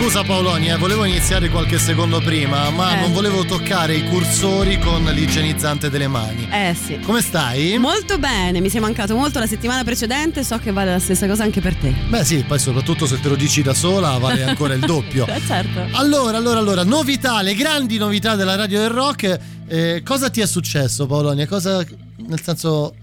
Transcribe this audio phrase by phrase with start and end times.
[0.00, 3.00] Scusa Paolonia, volevo iniziare qualche secondo prima, ma Eh.
[3.02, 6.48] non volevo toccare i cursori con l'igienizzante delle mani.
[6.50, 6.98] Eh sì.
[7.00, 7.76] Come stai?
[7.76, 11.42] Molto bene, mi sei mancato molto la settimana precedente, so che vale la stessa cosa
[11.42, 11.92] anche per te.
[12.08, 15.26] Beh sì, poi soprattutto se te lo dici da sola vale ancora il doppio.
[15.30, 15.86] Eh, certo.
[15.92, 19.38] Allora, allora, allora, novità, le grandi novità della radio del rock.
[19.68, 21.46] Eh, cosa ti è successo Paolonia?
[21.46, 21.84] Cosa,
[22.26, 22.94] nel senso...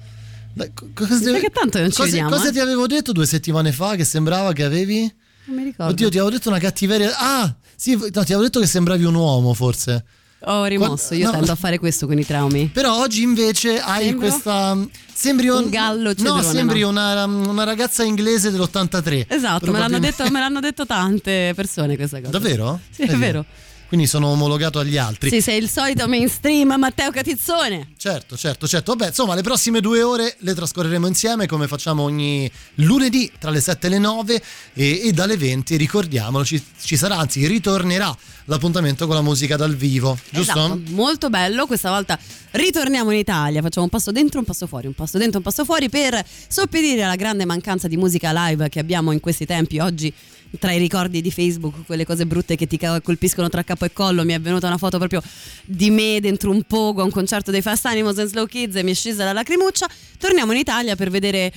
[0.96, 2.52] Cosa, Perché tanto non ci cosa- vediamo, cosa eh?
[2.52, 5.14] ti avevo detto due settimane fa che sembrava che avevi...
[5.48, 5.92] Non mi ricordo.
[5.92, 7.14] Oddio, ti avevo detto una cattiveria...
[7.18, 10.04] Ah, sì, no, ti avevo detto che sembravi un uomo forse.
[10.42, 11.32] Ho rimosso, io No.
[11.32, 12.70] tendo a fare questo con i traumi.
[12.72, 14.28] Però oggi invece hai Sembro?
[14.30, 14.78] questa.
[15.12, 16.90] Sembri un, Un gallo No, cedrone, sembri no.
[16.90, 19.26] Una, una ragazza inglese dell'83.
[19.28, 22.30] Esatto, me l'hanno, detto, me l'hanno detto tante persone questa cosa.
[22.32, 22.80] Davvero?
[22.92, 23.20] Sì, è Vedi?
[23.20, 23.46] vero.
[23.88, 25.30] Quindi sono omologato agli altri.
[25.30, 27.94] Sì, sei il solito mainstream Matteo Catizzone.
[27.98, 28.94] Certo, certo, certo.
[28.94, 33.62] Vabbè, insomma, le prossime due ore le trascorreremo insieme come facciamo ogni lunedì tra le
[33.62, 34.42] 7 e le 9
[34.74, 39.76] e, e dalle 20, ricordiamolo, ci, ci sarà, anzi ritornerà l'appuntamento con la musica dal
[39.76, 40.52] vivo, giusto?
[40.52, 41.66] Esatto, molto bello.
[41.66, 42.20] Questa volta
[42.52, 45.64] ritorniamo in Italia, facciamo un passo dentro, un passo fuori, un passo dentro, un passo
[45.64, 49.80] fuori per sopperire alla grande mancanza di musica live che abbiamo in questi tempi.
[49.80, 50.14] Oggi
[50.60, 54.24] tra i ricordi di Facebook, quelle cose brutte che ti colpiscono tra capo e collo,
[54.24, 55.22] mi è venuta una foto proprio
[55.64, 58.84] di me dentro un pogo a un concerto dei Fast Animals and Slow Kids e
[58.84, 59.88] mi è scesa la lacrimuccia.
[60.18, 61.54] Torniamo in Italia per vedere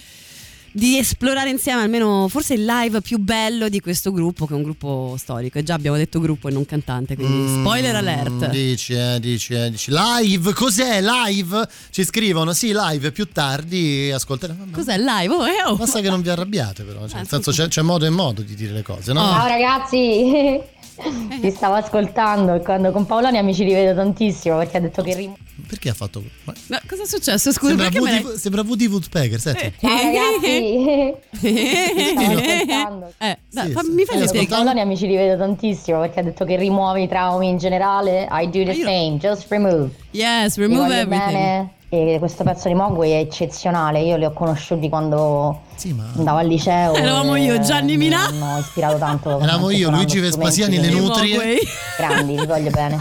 [0.72, 4.62] di esplorare insieme almeno forse il live più bello di questo gruppo che è un
[4.62, 8.92] gruppo storico e già abbiamo detto gruppo e non cantante quindi Mm, spoiler alert Dici,
[8.94, 9.90] eh, dici, eh, dici.
[9.90, 11.68] Live, cos'è live?
[11.90, 14.66] Ci scrivono, sì, live, più tardi ascolteremo.
[14.72, 15.34] Cos'è live?
[15.34, 15.76] Oh, eh, oh.
[15.76, 17.00] Basta che non vi arrabbiate, però.
[17.06, 19.20] Cioè, Ah, nel senso, c'è, c'è modo e modo di dire le cose, no?
[19.22, 19.32] Oh.
[19.32, 20.60] Ciao ragazzi,
[21.40, 25.14] vi stavo ascoltando e quando con Paoloni mi ci rivedo tantissimo perché ha detto che
[25.14, 25.34] rim-
[25.66, 26.22] Perché ha fatto.
[26.44, 27.52] ma- cosa è successo?
[27.52, 29.72] Scusa, Sembra perché me Woody, sembra Woody Woodpecker, senti.
[29.80, 33.12] Ciao ragazzi, stavo ascoltando.
[33.18, 33.90] Eh, dai, Sì, fa- sì.
[33.90, 34.46] mi fai Eh, le Con spieghi?
[34.46, 38.28] Paoloni mi ci rivedo tantissimo perché ha detto che rimuovi i traumi in generale.
[38.30, 39.90] I do the Io- same, just remove.
[40.12, 41.32] Yes, remove everything.
[41.32, 41.70] bene.
[41.92, 46.08] E questo pezzo di Mogwai è eccezionale, io li ho conosciuti quando Sì, ma.
[46.16, 46.94] andavo al liceo.
[46.94, 48.26] Eravamo io, Gianni mi Minà.
[48.26, 49.40] hanno ispirato tanto.
[49.40, 51.58] Eravamo io, Luigi Vespasiani, le nutrie.
[51.98, 52.96] Grandi, vi voglio bene.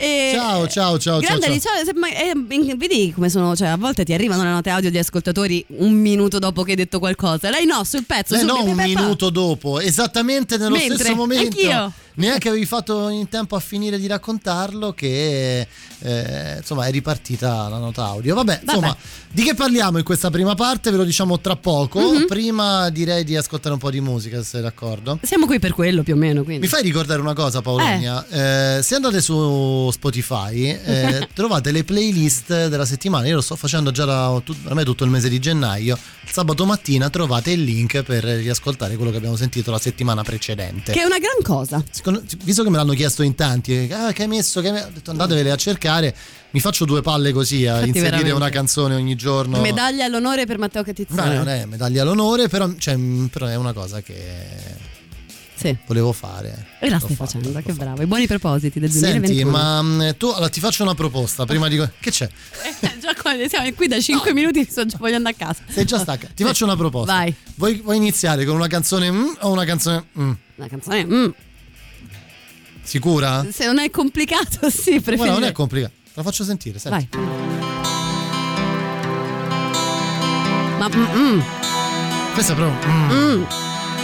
[0.00, 2.32] E- Ciao, ciao, ciao, Grande ciao, ma- eh,
[2.76, 6.38] vedi come sono, cioè a volte ti arrivano le note audio di ascoltatori un minuto
[6.38, 7.50] dopo che hai detto qualcosa.
[7.50, 8.34] Lei no, sul pezzo.
[8.36, 11.44] Eh su- no, un minuto dopo, esattamente nello Mentre, stesso momento.
[11.46, 11.92] anch'io.
[12.18, 15.66] Neanche avevi fatto in tempo a finire di raccontarlo che
[16.00, 18.34] eh, insomma è ripartita la nota audio.
[18.34, 18.96] Vabbè, insomma,
[19.30, 20.90] di che parliamo in questa prima parte?
[20.90, 22.00] Ve lo diciamo tra poco.
[22.00, 22.26] Mhm.
[22.26, 25.20] Prima direi di ascoltare un po' di musica, se sei d'accordo.
[25.22, 26.62] Siamo qui per quello più o meno, quindi.
[26.62, 28.26] Mi fai ricordare una cosa, Paolonia?
[28.26, 33.28] Eh, se andate su Spotify, eh, trovate le playlist della settimana.
[33.28, 35.96] Io lo sto facendo già da tut- ormai tutto il mese di gennaio.
[36.28, 40.90] Sabato mattina trovate il link per riascoltare quello che abbiamo sentito la settimana precedente.
[40.90, 41.80] Che è una gran cosa.
[41.88, 42.06] Secondo-
[42.44, 44.60] visto che me l'hanno chiesto in tanti, eh, ah, che hai messo?
[44.60, 46.14] Che hai me-" Ho detto andatevele a cercare.
[46.50, 48.32] Mi faccio due palle così a Infatti, inserire veramente.
[48.36, 49.60] una canzone ogni giorno.
[49.60, 51.34] Medaglia all'onore per Matteo Ma Catizzone.
[51.34, 54.16] non è medaglia all'onore, però, cioè, mh, però è una cosa che
[55.54, 55.76] Sì.
[55.86, 56.66] volevo fare.
[56.80, 57.74] E la stai fatto, facendo, che fatto.
[57.74, 58.02] bravo.
[58.02, 59.50] I buoni propositi del Senti, 2021.
[59.50, 61.76] ma mh, tu allora, ti faccio una proposta prima di.
[62.00, 62.28] Che c'è?
[62.80, 65.62] Eh, già qua- siamo qui da 5 minuti, sto già voglio andare a casa.
[65.68, 66.28] Sei già stacca.
[66.32, 67.12] Ti faccio una proposta.
[67.12, 67.34] Vai.
[67.56, 70.30] Vuoi, vuoi iniziare con una canzone mm, o una canzone mm?
[70.54, 71.28] La canzone, mm,
[72.88, 73.44] Sicura?
[73.52, 75.16] se non è complicato, sì, preferirei.
[75.16, 75.92] Guarda, non è complicato.
[76.04, 77.08] Te la faccio sentire, senti.
[77.10, 77.26] Vai.
[80.78, 81.40] Ma mm, mm,
[82.32, 83.42] Questo è proprio mm, mm,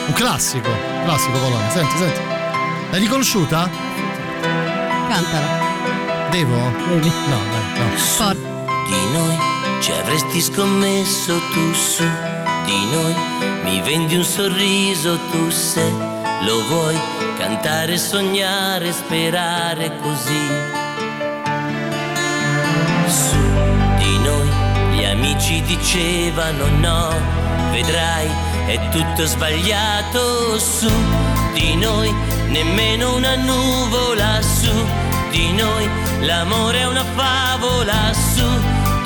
[0.08, 0.68] un classico.
[1.04, 1.70] Classico Polonia.
[1.70, 2.20] Senti, senti.
[2.90, 3.70] L'hai riconosciuta?
[5.08, 6.28] cantala.
[6.30, 6.70] Devo?
[6.88, 7.08] Vedi.
[7.08, 7.96] No, dai, no.
[7.96, 8.36] For-
[8.86, 9.36] Di noi
[9.80, 12.04] ci avresti scommesso tu su
[12.66, 13.14] di noi,
[13.62, 15.90] mi vendi un sorriso tu se
[16.44, 16.98] lo vuoi,
[17.38, 20.48] cantare, sognare, sperare così.
[23.06, 23.36] Su
[23.98, 24.48] di noi
[24.92, 27.12] gli amici dicevano no,
[27.70, 28.28] vedrai
[28.66, 30.90] è tutto sbagliato su
[31.52, 32.12] di noi,
[32.48, 34.72] nemmeno una nuvola su
[35.30, 35.88] di noi,
[36.20, 38.46] l'amore è una favola su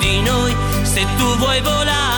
[0.00, 2.17] di noi, se tu vuoi volare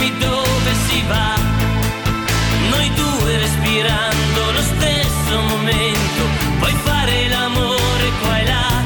[0.00, 1.34] chiedermi dove si va,
[2.70, 6.22] noi due respirando lo stesso momento,
[6.58, 8.82] puoi fare l'amore qua e là,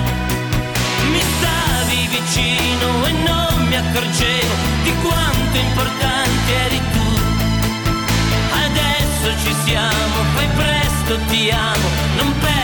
[1.11, 7.22] mi stavi vicino e non mi accorgevo di quanto importante eri tu.
[8.66, 12.63] Adesso ci siamo, fai presto ti amo, non perdere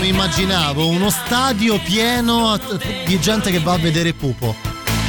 [0.00, 0.88] mi immaginavo?
[0.88, 2.58] Uno stadio pieno
[3.06, 4.54] di gente che va a vedere Pupo.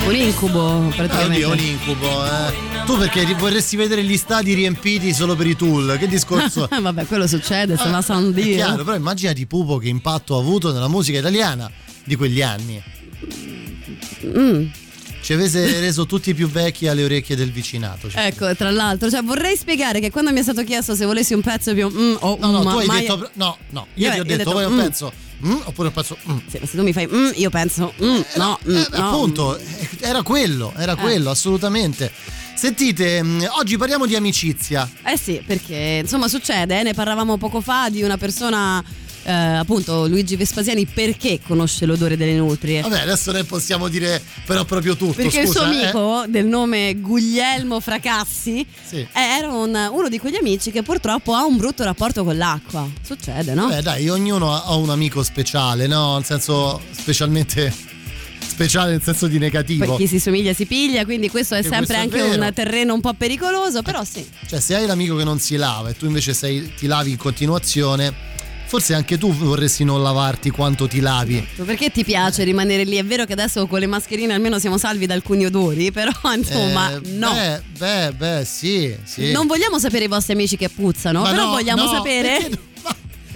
[0.05, 1.45] Un incubo, praticamente.
[1.45, 2.69] oddio, un incubo, eh.
[2.85, 5.95] Tu perché vorresti vedere gli stadi riempiti solo per i tool?
[5.97, 6.67] Che discorso?
[6.69, 8.55] Eh, Vabbè, quello succede, se la sanno È dire.
[8.55, 11.69] chiaro, però immaginati Pupo che impatto ha avuto nella musica italiana
[12.03, 12.81] di quegli anni.
[14.25, 14.65] Mm.
[15.21, 18.09] Ci avesse reso tutti più vecchi alle orecchie del vicinato.
[18.09, 18.25] cioè.
[18.25, 21.41] Ecco, tra l'altro, cioè, vorrei spiegare che quando mi è stato chiesto se volessi un
[21.41, 23.29] pezzo più mm, o No, no, un tu hai detto.
[23.33, 24.79] No, no, io, Io- ti ho io detto, detto, un mm.
[24.79, 25.13] pezzo
[25.45, 26.31] mm, oppure un pezzo mm.
[26.59, 29.07] Ma se tu mi fai mm, io penso mm, no, mm, Eh, no.
[29.09, 32.11] appunto, eh, era quello, era quello, assolutamente.
[32.55, 33.23] Sentite,
[33.57, 34.87] oggi parliamo di amicizia.
[35.03, 38.83] Eh sì, perché insomma succede, eh, ne parlavamo poco fa di una persona,
[39.23, 42.81] eh, appunto Luigi Vespasiani, perché conosce l'odore delle nutrie?
[42.81, 45.13] Vabbè, adesso ne possiamo dire però proprio tutto.
[45.13, 45.83] Perché il suo scusa, eh.
[45.83, 48.97] amico del nome Guglielmo Fracassi Sì.
[48.97, 52.87] eh, era un- uno di quegli amici che purtroppo ha un brutto rapporto con l'acqua.
[53.05, 53.67] Succede, no?
[53.67, 56.15] Beh, dai, ognuno ha- un amico speciale, no?
[56.15, 57.89] Nel senso, specialmente
[58.47, 59.85] speciale nel senso di negativo.
[59.85, 62.43] Poi chi si somiglia si piglia, quindi questo è Che sempre questo è anche vero.
[62.45, 64.27] un terreno un po' pericoloso, però sì.
[64.47, 67.17] Cioè, se hai l'amico che non si lava e tu invece sei- ti lavi in
[67.17, 68.13] continuazione,
[68.71, 71.45] forse anche tu vorresti non lavarti quanto ti lavi.
[71.65, 72.95] Perché ti piace rimanere lì?
[72.95, 76.89] È vero che adesso con le mascherine almeno siamo salvi da alcuni odori, però insomma,
[76.93, 77.33] Eh, no.
[77.33, 79.33] Beh, beh, beh, sì, sì.
[79.33, 82.37] Non vogliamo sapere i vostri amici che puzzano, Ma però no, vogliamo no, sapere.
[82.39, 82.59] perché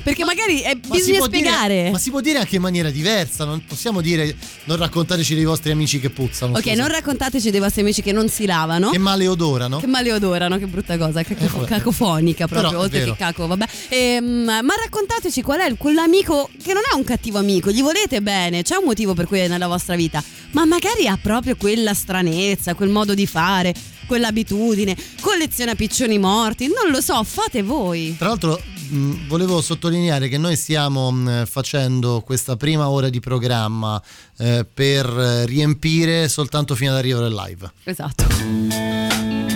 [0.06, 0.12] no?
[0.12, 1.90] Ma- Perché magari eh, Ma bisogna può dire- spiegare.
[1.92, 4.36] ma si può dire anche in maniera diversa, non possiamo dire
[4.66, 6.58] non raccontateci dei vostri amici che puzzano.
[6.58, 8.90] ok, non raccontateci dei vostri amici che non si lavano.
[8.92, 9.80] Che male odorano.
[9.80, 13.48] Che male odorano, che brutta cosa, cacofo- Eh, cacofonica proprio, però è oltre che caco,
[13.48, 13.66] vabbè.
[13.90, 18.62] Ehm, ma raccontateci qual è quell'amico che non è un cattivo amico, gli volete bene,
[18.64, 22.74] c'è un motivo per cui è nella vostra vita, ma magari ha proprio quella stranezza,
[22.76, 23.74] quel modo di fare,
[24.08, 28.16] quell'abitudine, colleziona piccioni morti, non lo so, fate voi.
[28.18, 34.02] Tra l'altro mh, volevo sottolineare che noi stiamo mh, facendo questa prima ora di programma
[34.38, 37.72] eh, per eh, riempire soltanto fino ad arrivare al live.
[37.84, 38.26] Esatto.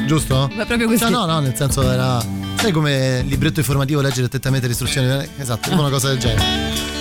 [0.05, 0.49] Giusto?
[0.55, 0.99] Ma proprio così.
[0.99, 2.19] Cioè, no, no, nel senso era.
[2.57, 5.07] Sai come libretto informativo leggere attentamente le istruzioni?
[5.07, 6.97] Eh, Esatto, tipo una cosa del genere.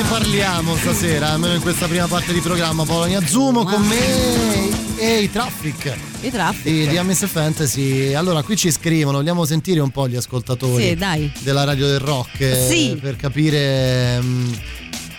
[0.00, 2.85] Strane parliamo stasera, almeno in questa prima parte di programma.
[2.85, 5.97] Polonia Zumo con me e i Traffic.
[6.23, 6.62] I traffic.
[6.62, 8.12] Di, di MS Fantasy.
[8.14, 11.33] Allora, qui ci scrivono, vogliamo sentire un po' gli ascoltatori Sì, dai.
[11.40, 12.99] della radio del rock eh, Sì.
[13.00, 14.21] per capire.
[14.21, 14.52] mm,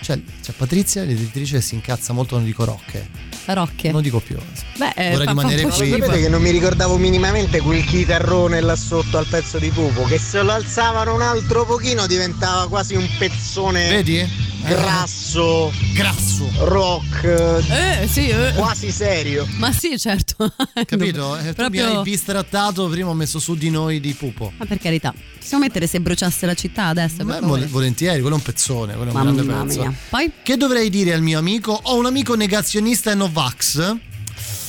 [0.01, 3.03] Cioè, c'è Patrizia, l'editrice, si incazza molto, non dico rock.
[3.45, 3.91] Rocche.
[3.91, 4.37] Non dico più.
[4.77, 5.89] Beh, eh, Vorrei fa- rimanere qui.
[5.89, 10.17] Sapete che non mi ricordavo minimamente quel chitarrone là sotto al pezzo di pupo, che
[10.19, 14.49] se lo alzavano un altro pochino diventava quasi un pezzone Vedi?
[14.63, 16.49] Grasso, grasso.
[16.59, 18.53] rock, Eh, sì, eh.
[18.55, 19.47] quasi serio.
[19.57, 20.53] Ma sì, certo.
[20.85, 21.35] Capito?
[21.37, 24.51] Eh, tu mi Proprio- hai bistrattato, prima ho messo su di noi di pupo.
[24.57, 27.23] Ma per carità, possiamo mettere se bruciasse la città adesso?
[27.23, 29.79] Beh, vol- volentieri, quello è un pezzone, quello è un Mamma grande pezzo.
[29.81, 29.93] mia.
[30.09, 30.31] Poi?
[30.43, 31.77] Che dovrei dire al mio amico?
[31.83, 33.95] Ho un amico negazionista e Novax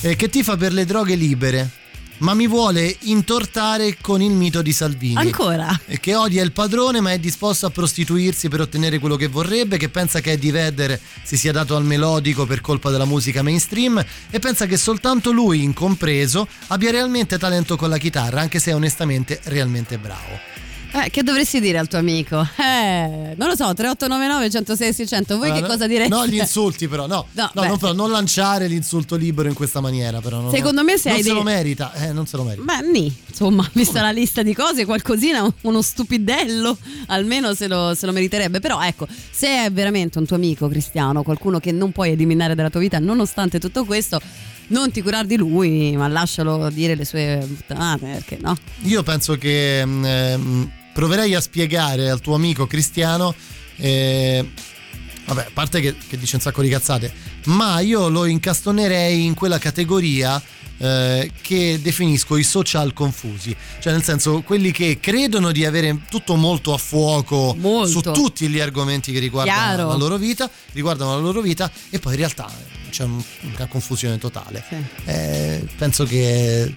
[0.01, 1.69] eh, che tifa per le droghe libere,
[2.19, 5.15] ma mi vuole intortare con il mito di Salvini.
[5.15, 5.79] Ancora?
[5.99, 9.89] Che odia il padrone ma è disposto a prostituirsi per ottenere quello che vorrebbe, che
[9.89, 14.39] pensa che Eddie Vedder si sia dato al melodico per colpa della musica mainstream e
[14.39, 19.39] pensa che soltanto lui, incompreso, abbia realmente talento con la chitarra, anche se è onestamente
[19.45, 20.62] realmente bravo.
[20.95, 22.47] Eh, che dovresti dire al tuo amico?
[22.57, 25.37] Eh, non lo so, 3899 106 600.
[25.39, 26.13] Voi Ah, che no- cosa direste?
[26.13, 27.25] No, gli insulti però, no.
[27.31, 30.39] No, No, non, però, non lanciare l'insulto libero in questa maniera però.
[30.39, 32.63] non- Secondo me se non hai se dei- lo merita, eh, non se lo merita.
[32.63, 38.05] Beh, nì, insomma, vista la lista di cose, qualcosina, uno stupidello, almeno se lo, se
[38.05, 38.59] lo meriterebbe.
[38.59, 42.69] Però ecco, se è veramente un tuo amico cristiano, qualcuno che non puoi eliminare dalla
[42.69, 44.21] tua vita, nonostante tutto questo,
[44.67, 48.55] non ti curar di lui, ma lascialo dire le sue puttanate, perché no?
[48.83, 53.33] Io penso che mm, ehm, proverei a spiegare al tuo amico cristiano,
[53.77, 54.47] eh,
[55.25, 57.11] vabbè, a parte che, che dice un sacco di cazzate,
[57.45, 60.41] ma io lo incastonerei in quella categoria
[60.77, 66.35] eh, che definisco i social confusi, cioè nel senso quelli che credono di avere tutto
[66.35, 67.87] molto a fuoco Molto.
[67.87, 69.87] su tutti gli argomenti che riguardano Chiaro.
[69.89, 72.49] la loro vita, riguardano la loro vita e poi in realtà
[72.89, 73.23] c'è un-
[73.55, 74.63] una confusione totale.
[74.67, 74.75] Sì.
[75.05, 76.71] Eh, penso che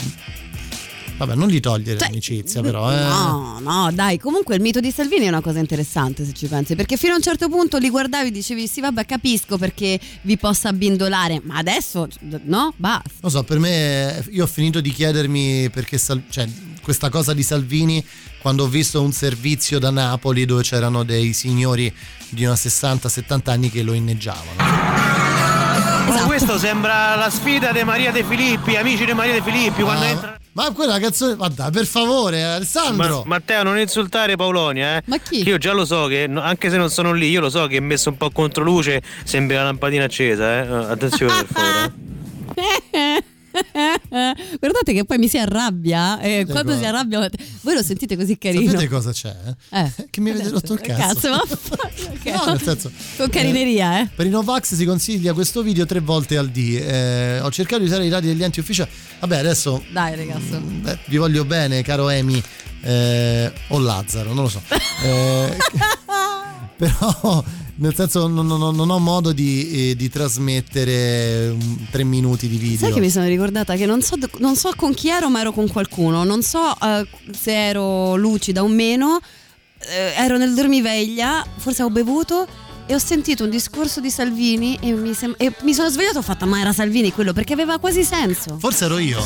[1.16, 2.92] Vabbè, non gli togliere Cioè, l'amicizia, però.
[2.92, 2.96] Eh.
[2.96, 6.74] No, no, dai, comunque il mito di Salvini è una cosa interessante se ci pensi,
[6.74, 10.36] perché fino a un certo punto li guardavi e dicevi sì, vabbè, capisco perché vi
[10.36, 12.06] possa abbindolare, ma adesso
[12.44, 13.10] no, basta.
[13.22, 16.46] Non so, per me, io ho finito di chiedermi perché Sal- cioè,
[16.82, 18.04] questa cosa di Salvini,
[18.40, 21.92] quando ho visto un servizio da Napoli dove c'erano dei signori
[22.28, 25.35] di una 60-70 anni che lo inneggiavano.
[26.06, 30.04] Ma questo sembra la sfida di Maria De Filippi, amici di Maria De Filippi, quando
[30.04, 30.38] entra...
[30.52, 33.18] Ma quella canzone, ma dai, per favore, Alessandro.
[33.18, 35.02] Ma, Matteo, non insultare Paolonia, eh.
[35.04, 35.42] Ma chi?
[35.42, 37.78] Che Io già lo so che, anche se non sono lì, io lo so che
[37.80, 40.66] messo un po' contro luce sembra una lampadina accesa, eh.
[40.66, 42.04] Eh, Attenzione per favore.
[44.10, 44.34] eh.
[44.58, 46.20] Guardate che poi mi si arrabbia.
[46.20, 47.28] E quando si arrabbia,
[47.62, 48.70] voi lo sentite così carino.
[48.70, 49.34] Sapete cosa c'è?
[49.70, 49.92] Eh.
[50.10, 51.30] Che mi avete rotto il cazzo.
[51.30, 52.24] ma ok.
[52.36, 54.08] No, nel senso, Con carineria, eh.
[54.14, 56.78] Per i Novax si consiglia questo video tre volte al D.
[56.82, 58.90] Eh, ho cercato di usare i dati degli enti ufficiali.
[59.20, 60.60] Vabbè, adesso Dai, ragazzo.
[60.60, 62.42] beh, vi voglio bene, caro Emi.
[62.82, 64.60] eh, o Lazzaro, non lo so.
[65.04, 65.56] Eh,
[66.76, 67.44] però,
[67.76, 72.56] nel senso, non, non- non ho modo di, eh, di trasmettere um, tre minuti di
[72.56, 72.78] video.
[72.78, 75.52] Sai che mi sono ricordata che non so, non so con chi ero, ma ero
[75.52, 76.24] con qualcuno.
[76.24, 77.06] Non so eh,
[77.38, 79.18] se ero lucida o meno.
[79.88, 82.46] Eh, ero nel dormiveglia, forse ho bevuto
[82.86, 86.20] e ho sentito un discorso di Salvini e mi, sem- e mi sono svegliato e
[86.20, 88.56] ho fatto ma era Salvini quello perché aveva quasi senso.
[88.58, 89.20] Forse ero io.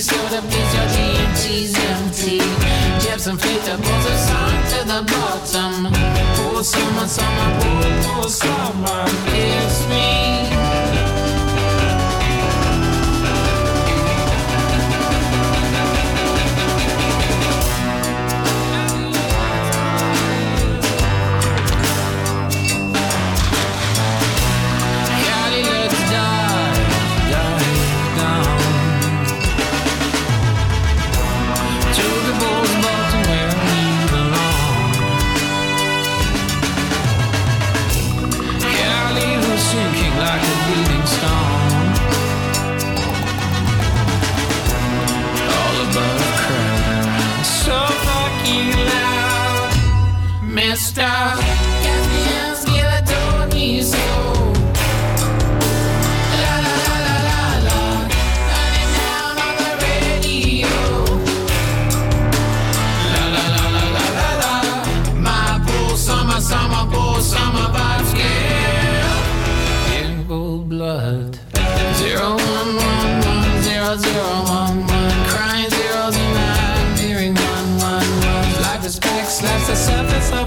[0.00, 0.40] empty, so the
[0.74, 2.38] your dreams is empty.
[3.00, 5.92] Jefferson and up both the song to the bottom.
[6.36, 10.49] Poor summer, summer, poor, poor summer, it's me.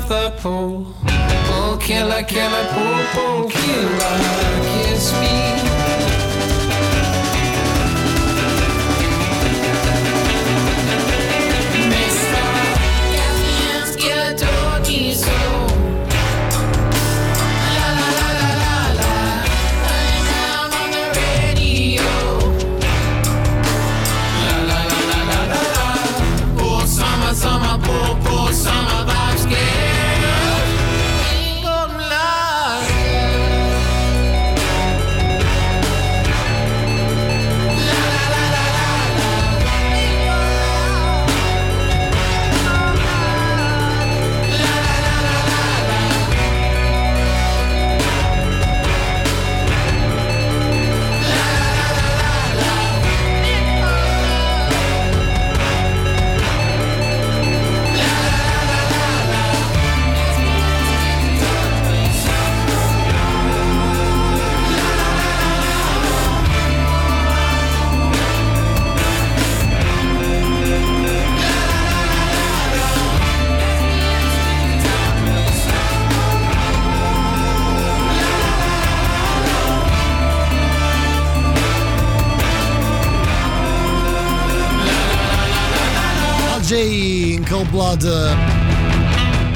[0.03, 0.85] off the pole.
[1.05, 4.15] Oh, killer, killer, pole, pole, killer,
[4.63, 5.62] kiss me.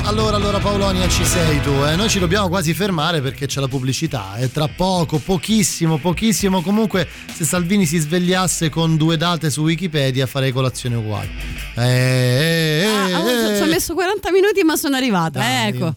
[0.03, 1.97] Allora, allora Paolonia ci sei tu, eh?
[1.97, 7.07] Noi ci dobbiamo quasi fermare perché c'è la pubblicità e tra poco, pochissimo, pochissimo, comunque
[7.33, 11.29] se Salvini si svegliasse con due date su Wikipedia farei colazione uguale.
[11.75, 13.57] Eh, eh, eh, Ah, oh, eh.
[13.57, 15.39] ci ho messo 40 minuti ma sono arrivata.
[15.39, 15.67] Dai.
[15.67, 15.85] Ecco.
[15.85, 15.95] A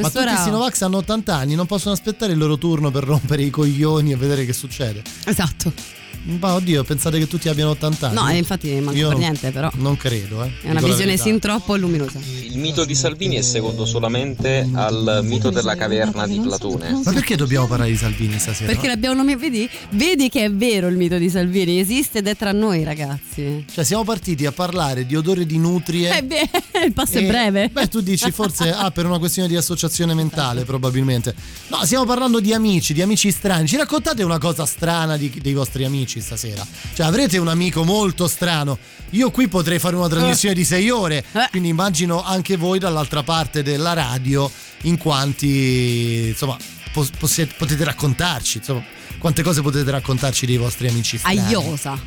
[0.00, 3.42] Ma tutti i Sinovax hanno 80 anni, non possono aspettare il loro turno per rompere
[3.42, 5.02] i coglioni e vedere che succede.
[5.26, 6.00] Esatto.
[6.24, 8.14] Ma oddio, pensate che tutti abbiano 80 anni?
[8.14, 9.70] No, eh, infatti manca Io per non- niente, però.
[9.74, 10.52] Non credo, eh.
[10.62, 12.18] È una visione sin troppo luminosa.
[12.42, 17.00] Il mito di Salvini è secondo solamente al mito della caverna di Platone.
[17.04, 18.70] Ma perché dobbiamo parlare di Salvini stasera?
[18.70, 19.68] Perché l'abbiamo nominato, vedi?
[19.90, 23.64] Vedi che è vero il mito di Salvini, esiste ed è tra noi, ragazzi.
[23.72, 26.18] Cioè, siamo partiti a parlare di odore di nutrie.
[26.18, 26.50] Eh beh,
[26.86, 27.68] il passo è E- breve.
[27.68, 31.34] Beh, tu dici forse ah, per una questione di associazione mentale, probabilmente.
[31.68, 33.66] No, stiamo parlando di amici, di amici strani.
[33.66, 36.66] Ci raccontate una cosa strana di- dei vostri amici stasera?
[36.94, 38.78] Cioè, avrete un amico molto strano.
[39.10, 43.62] Io qui potrei fare una trasmissione di sei ore, quindi immagino anche voi dall'altra parte
[43.62, 44.50] della radio,
[44.82, 46.56] in quanti insomma
[46.92, 48.82] po- possi- potete raccontarci, insomma,
[49.18, 51.38] quante cose potete raccontarci dei vostri amici strani.
[51.40, 51.98] Aiosa.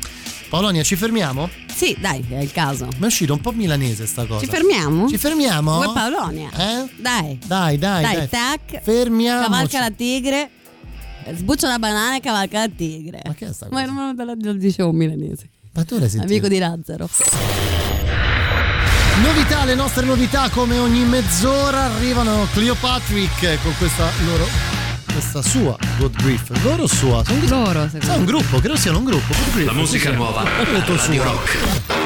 [0.48, 1.50] Paolonia, ci fermiamo?
[1.74, 2.86] Sì, dai, è il caso.
[2.98, 4.44] Mi è uscito un po' milanese sta cosa.
[4.44, 5.08] Ci fermiamo?
[5.08, 5.72] Ci fermiamo?
[5.80, 6.50] Come Paolonia.
[6.56, 6.88] Eh?
[6.96, 7.38] Dai.
[7.44, 8.28] Dai, dai, Dai, dai.
[8.28, 8.80] tac.
[8.82, 9.50] Fermiamoci.
[9.50, 10.50] Cavalca la tigre.
[11.34, 13.20] Sbuccia la banana e cavalca la tigre.
[13.24, 15.48] Ma che è sta Ma non me lo dicevo un milanese.
[15.72, 16.32] Ma tu l'hai sentito?
[16.32, 17.08] Amico di Lazzaro.
[19.22, 24.74] Novità, le nostre novità come ogni mezz'ora arrivano Cleopatrick con questa loro
[25.16, 26.62] questa sua Good Grief.
[26.62, 27.24] Loro o sua?
[27.24, 29.32] Sono loro, Sono un gruppo, credo siano un gruppo.
[29.32, 30.16] Good Grief, La musica sì.
[30.16, 31.22] nuova Radio sua.
[31.22, 32.05] Rock.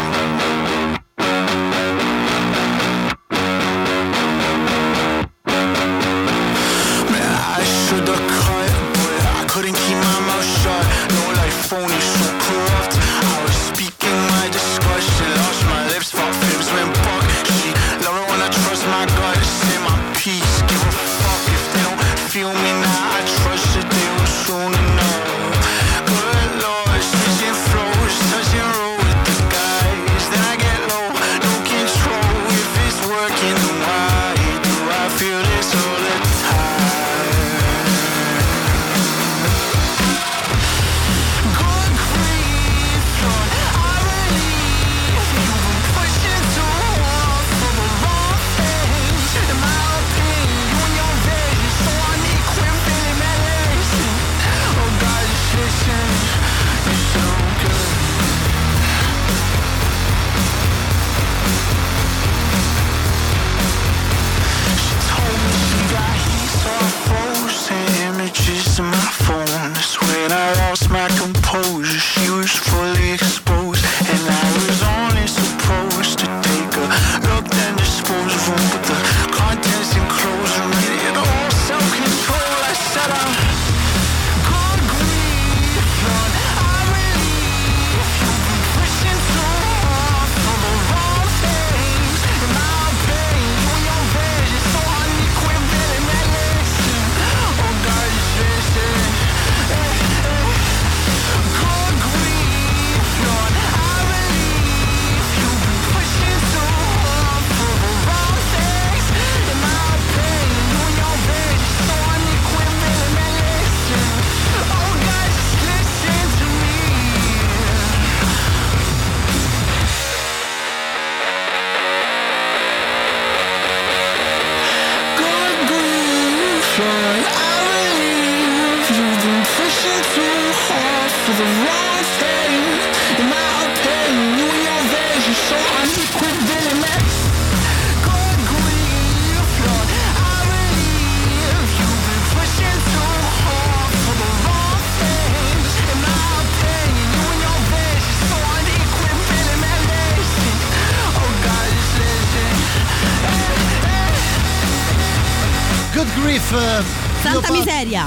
[157.84, 158.06] Miseria.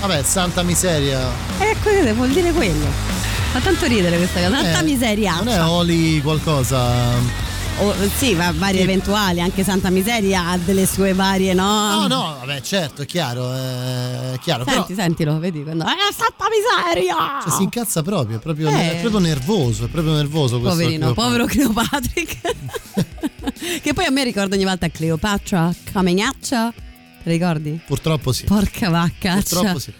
[0.00, 1.20] Vabbè, santa miseria.
[1.58, 2.86] Eh, quello vuol dire quello.
[3.52, 4.62] Fa tanto ridere questa cosa.
[4.62, 5.34] Santa Eh, miseria.
[5.36, 7.40] Non è Oli qualcosa.
[7.80, 12.02] Oh, sì, va- vari eventuali, anche Santa Miseria ha delle sue varie, no?
[12.02, 14.64] No, no, vabbè, certo, è chiaro, è chiaro.
[14.68, 15.84] Senti, sentilo, vedi quando.
[15.84, 17.14] Eh, Santa Miseria!
[17.14, 18.92] Però cioè, si incazza proprio, è proprio, Eh.
[18.98, 20.78] è proprio nervoso, è proprio nervoso questo.
[20.78, 21.24] Poverino, Cleopatra.
[21.24, 22.40] povero Cleopatrick.
[23.82, 26.72] che poi a me ricorda ogni volta Cleopatra Camenaccia.
[27.22, 27.80] Te ricordi?
[27.86, 28.44] Purtroppo sì.
[28.44, 29.34] Porca vacca.
[29.34, 29.92] Purtroppo sì.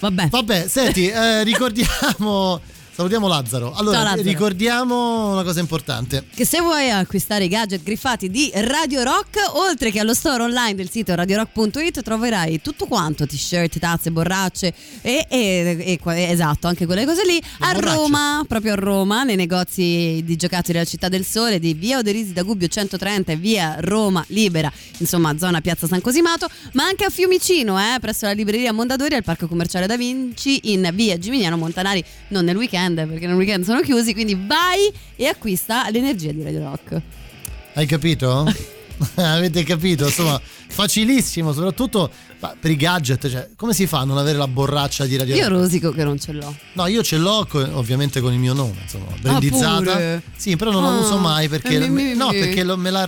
[0.00, 0.28] Vabbè.
[0.28, 2.60] Vabbè, senti, eh, ricordiamo.
[2.98, 3.74] Salutiamo Lazzaro.
[3.74, 4.22] Allora, Lazzaro.
[4.22, 6.24] ricordiamo una cosa importante.
[6.34, 10.74] Che se vuoi acquistare i gadget griffati di Radio Rock, oltre che allo store online
[10.74, 17.04] del sito radiorock.it, troverai tutto quanto: t-shirt, tazze, borracce e, e- e esatto, anche quelle
[17.04, 17.40] cose lì.
[17.60, 17.94] a borracce.
[17.94, 22.32] Roma, proprio a Roma, nei negozi di giocattoli della Città del Sole, di via Oderisi
[22.32, 27.10] da Gubbio 130 e via Roma Libera, insomma, zona Piazza San Cosimato, ma anche a
[27.10, 32.04] Fiumicino, eh, presso la libreria Mondadori al Parco Commerciale Da Vinci in via Gimignano Montanari,
[32.30, 36.62] non nel weekend perché nel weekend sono chiusi, quindi vai e acquista l'energia di Radio
[36.64, 37.00] Rock.
[37.74, 38.44] Hai capito?
[39.16, 40.06] Avete capito?
[40.06, 42.10] Insomma, facilissimo, soprattutto
[42.60, 43.28] per i gadget.
[43.30, 45.36] Cioè, come si fa a non avere la borraccia di radio?
[45.36, 46.52] Io rosico che non ce l'ho.
[46.72, 49.80] No, io ce l'ho co- ovviamente con il mio nome, insomma, brandizzata.
[49.92, 50.22] pure?
[50.36, 52.90] sì, però non la Ah, uso mai perché, mi- mi- no, mi- perché lo- me
[52.90, 53.06] la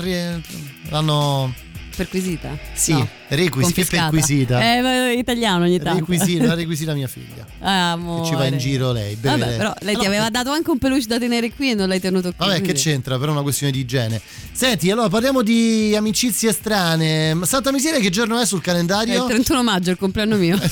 [0.90, 1.52] l'hanno
[1.94, 2.56] perquisita?
[2.72, 3.08] Sì, No.
[3.28, 4.10] che Confiscata.
[4.10, 4.60] perquisita.
[4.60, 5.98] Eh, ma italiano ogni tanto.
[6.00, 7.46] Requisita, requisita mia figlia.
[7.60, 8.56] Ah, Che ci va in amore.
[8.56, 9.14] giro lei.
[9.16, 9.56] beve Vabbè, lei.
[9.56, 12.00] però lei ti Allora, aveva dato anche un peluche da tenere qui e non l'hai
[12.00, 12.46] tenuto qui.
[12.46, 13.18] Vabbè, che c'entra?
[13.18, 14.20] Per una questione di igiene.
[14.52, 17.38] Senti, allora parliamo di amicizie strane.
[17.42, 19.26] Santa miseria, che giorno è sul È il calendario?
[19.26, 20.58] 31 maggio, il compleanno mio.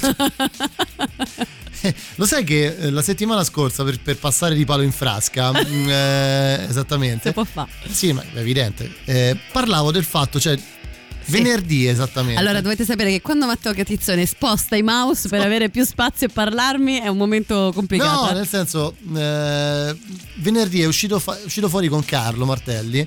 [2.16, 5.88] Lo sai che eh, la settimana scorsa, per, per passare di palo in frasca, mm,
[5.88, 7.28] eh, esattamente.
[7.28, 7.70] Si può fare.
[7.88, 8.90] Sì, ma è evidente.
[9.04, 10.58] eh, parlavo del fatto, cioè,
[11.28, 12.40] venerdì esattamente.
[12.40, 16.30] Allora dovete sapere che quando Matteo Catizzone sposta i mouse per avere più spazio e
[16.30, 18.26] parlarmi è un momento complicato.
[18.26, 19.96] No, nel senso, eh,
[20.36, 23.06] venerdì è uscito, fa- uscito fuori con Carlo Martelli.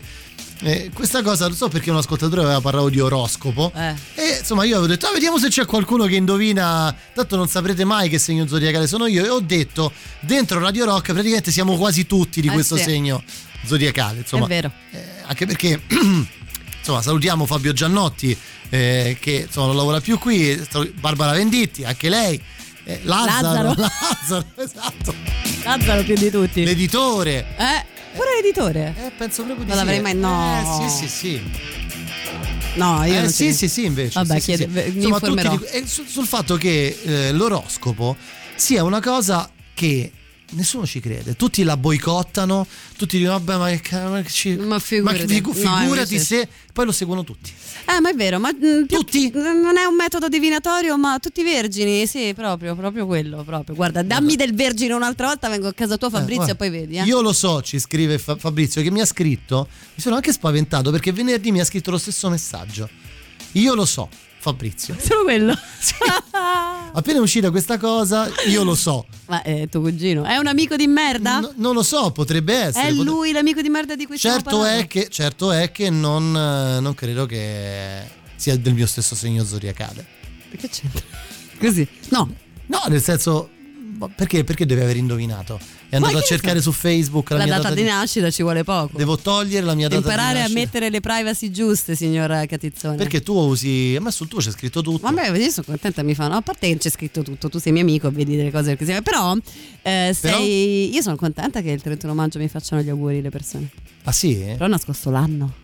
[0.63, 3.95] eh, questa cosa non so perché un ascoltatore aveva parlato di oroscopo Eh.
[4.13, 7.83] e insomma io avevo detto ah, vediamo se c'è qualcuno che indovina tanto non saprete
[7.83, 12.05] mai che segno zodiacale sono io e ho detto dentro Radio Rock praticamente siamo quasi
[12.05, 12.83] tutti di Eh, questo sì.
[12.83, 13.23] segno
[13.65, 14.71] zodiacale insomma È vero.
[14.91, 15.81] eh, anche perché
[16.81, 18.35] insomma salutiamo Fabio Giannotti
[18.69, 20.59] eh, che insomma non lavora più qui
[20.99, 22.41] Barbara Venditti anche lei
[22.83, 23.75] eh, Lazzaro, Lazzaro.
[24.09, 25.13] Lazzaro, esatto
[25.63, 26.63] Lazzaro più di tutti.
[26.65, 28.93] l'editore Eh, pure l'editore?
[28.97, 29.85] eh, penso proprio di Non sì.
[29.85, 30.81] l'avrei mai- no.
[30.83, 31.41] Eh, sì, sì, sì.
[32.75, 34.13] No, io Eh, sì, ci- sì, sì, invece.
[34.19, 34.95] Vabbè, sì, chiede- sì.
[34.95, 35.49] Insomma, tutti informerò.
[35.51, 38.15] dico- e su- sul fatto che eh, l'oroscopo
[38.55, 40.11] sia una cosa che
[40.51, 42.65] nessuno ci crede, tutti la boicottano,
[42.97, 45.27] tutti dicono vabbè ma, che ma che ci- Ma figurati.
[45.27, 47.51] figu- No, figurati invece- se poi lo seguono tutti.
[47.87, 52.05] Eh, ma è vero, ma mm, più- non è un metodo divinatorio, ma tutti vergini,
[52.07, 53.75] sì, proprio, proprio quello, proprio.
[53.75, 56.97] Guarda, dammi del vergine un'altra volta, vengo a casa tua Fabrizio Eh, e poi vedi,
[56.97, 57.03] eh.
[57.03, 60.91] Io lo so, ci scrive Fa- Fabrizio che mi ha scritto, mi sono anche spaventato
[60.91, 62.87] perché venerdì mi ha scritto lo stesso messaggio.
[63.53, 64.07] Io lo so,
[64.41, 64.95] Fabrizio.
[64.99, 65.53] Solo quello.
[66.93, 69.05] Appena è uscita questa cosa, io lo so.
[69.27, 70.23] Ma è tuo cugino.
[70.23, 71.41] È un amico di merda?
[71.41, 72.87] No, non lo so, potrebbe essere.
[72.87, 76.35] è lui l'amico di merda di cui stiamo Certo è, che, certo è che non,
[76.35, 78.01] eh, non credo che
[78.35, 80.03] sia del mio stesso segno zodiacale.
[80.49, 81.05] Perché c'entra?
[81.59, 81.87] Così.
[82.09, 82.33] No.
[82.65, 83.47] No, nel senso,
[84.15, 85.59] perché, perché deve aver indovinato?
[85.91, 88.63] È andato Ma a cercare su Facebook la, La mia data di nascita ci vuole
[88.63, 88.95] poco.
[88.95, 90.59] Devo togliere la mia data Imparare di a nascita.
[90.61, 92.95] mettere le privacy giuste, signora Catizzone.
[92.95, 93.93] Perché tu usi.
[93.97, 94.99] A me sul tuo c'è scritto tutto.
[95.01, 96.35] Vabbè, io sono contenta, mi fanno.
[96.35, 98.93] A parte che c'è scritto tutto, tu sei mio amico, vedi delle cose così.
[99.01, 99.41] Però, eh,
[99.81, 100.37] Però?
[100.37, 100.93] sei.
[100.95, 103.69] Io sono contenta che il 31 maggio mi facciano gli auguri le persone.
[104.03, 104.35] Ah sì?
[104.35, 105.55] Però ho nascosto l'anno.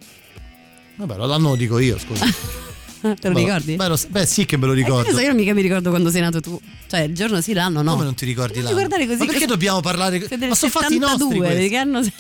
[0.98, 2.26] Vabbè, l'anno lo dico io, scusa.
[3.00, 3.76] Te lo Beh, ricordi?
[3.76, 5.12] Beh, lo- beh, sì che me lo Eh, ricordo.
[5.12, 6.60] so, io non mica mi ricordo quando sei nato tu.
[6.88, 7.92] Cioè, il giorno sì, l'anno no.
[7.92, 8.88] Come non ti ricordi Non l'anno?
[9.06, 9.18] così.
[9.20, 10.20] Ma perché dobbiamo parlare?
[10.20, 11.70] Ma sono fatti nostri 72, questi.
[11.70, 12.14] Che anno sei?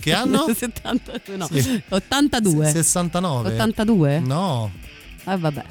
[0.00, 0.46] Che anno?
[0.54, 1.48] 72, no.
[1.52, 1.82] Sì.
[1.88, 2.70] 82.
[2.70, 3.52] 69.
[3.52, 4.18] 82?
[4.20, 4.70] No.
[5.24, 5.64] Ah, vabbè.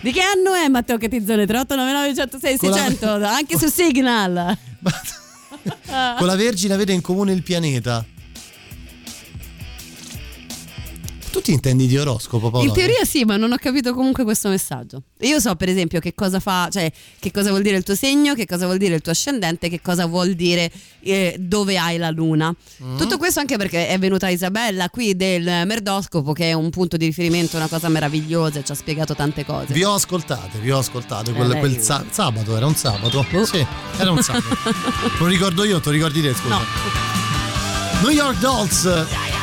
[0.00, 1.46] Di che anno è Matteo Catizzone?
[1.46, 4.56] 3899 106 Con la- 600 anche su Signal.
[6.18, 8.04] Con la Vergine avete in comune il pianeta.
[11.40, 12.66] Tu ti intendi di oroscopo, Paolo?
[12.66, 15.02] In teoria sì, ma non ho capito comunque questo messaggio.
[15.20, 18.34] Io so per esempio che cosa fa, cioè che cosa vuol dire il tuo segno,
[18.34, 22.10] che cosa vuol dire il tuo ascendente, che cosa vuol dire eh, dove hai la
[22.10, 22.54] luna.
[22.82, 22.98] Mm.
[22.98, 27.06] Tutto questo anche perché è venuta Isabella qui del Merdoscopo che è un punto di
[27.06, 29.72] riferimento, una cosa meravigliosa e ci ha spiegato tante cose.
[29.72, 31.30] Vi ho ascoltate, vi ho ascoltate.
[31.30, 33.24] Eh, Quel, sa- sabato, era un sabato?
[33.50, 34.56] Sì, era un sabato.
[35.18, 36.56] Lo ricordo io, te lo ricordi te, scusa.
[36.56, 36.62] No.
[38.02, 39.39] New York Dolls.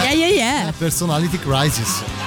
[0.00, 0.72] Yeah, yeah, yeah.
[0.72, 2.21] Personality Crisis.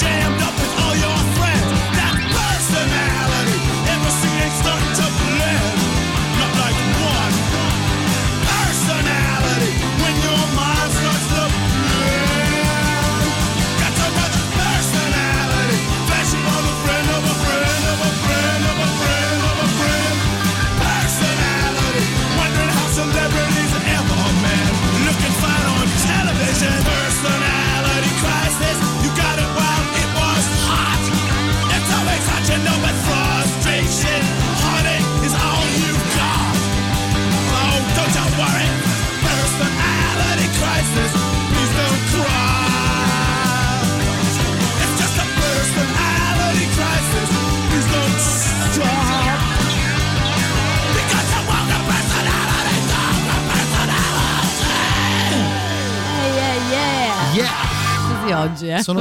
[0.00, 0.37] jam.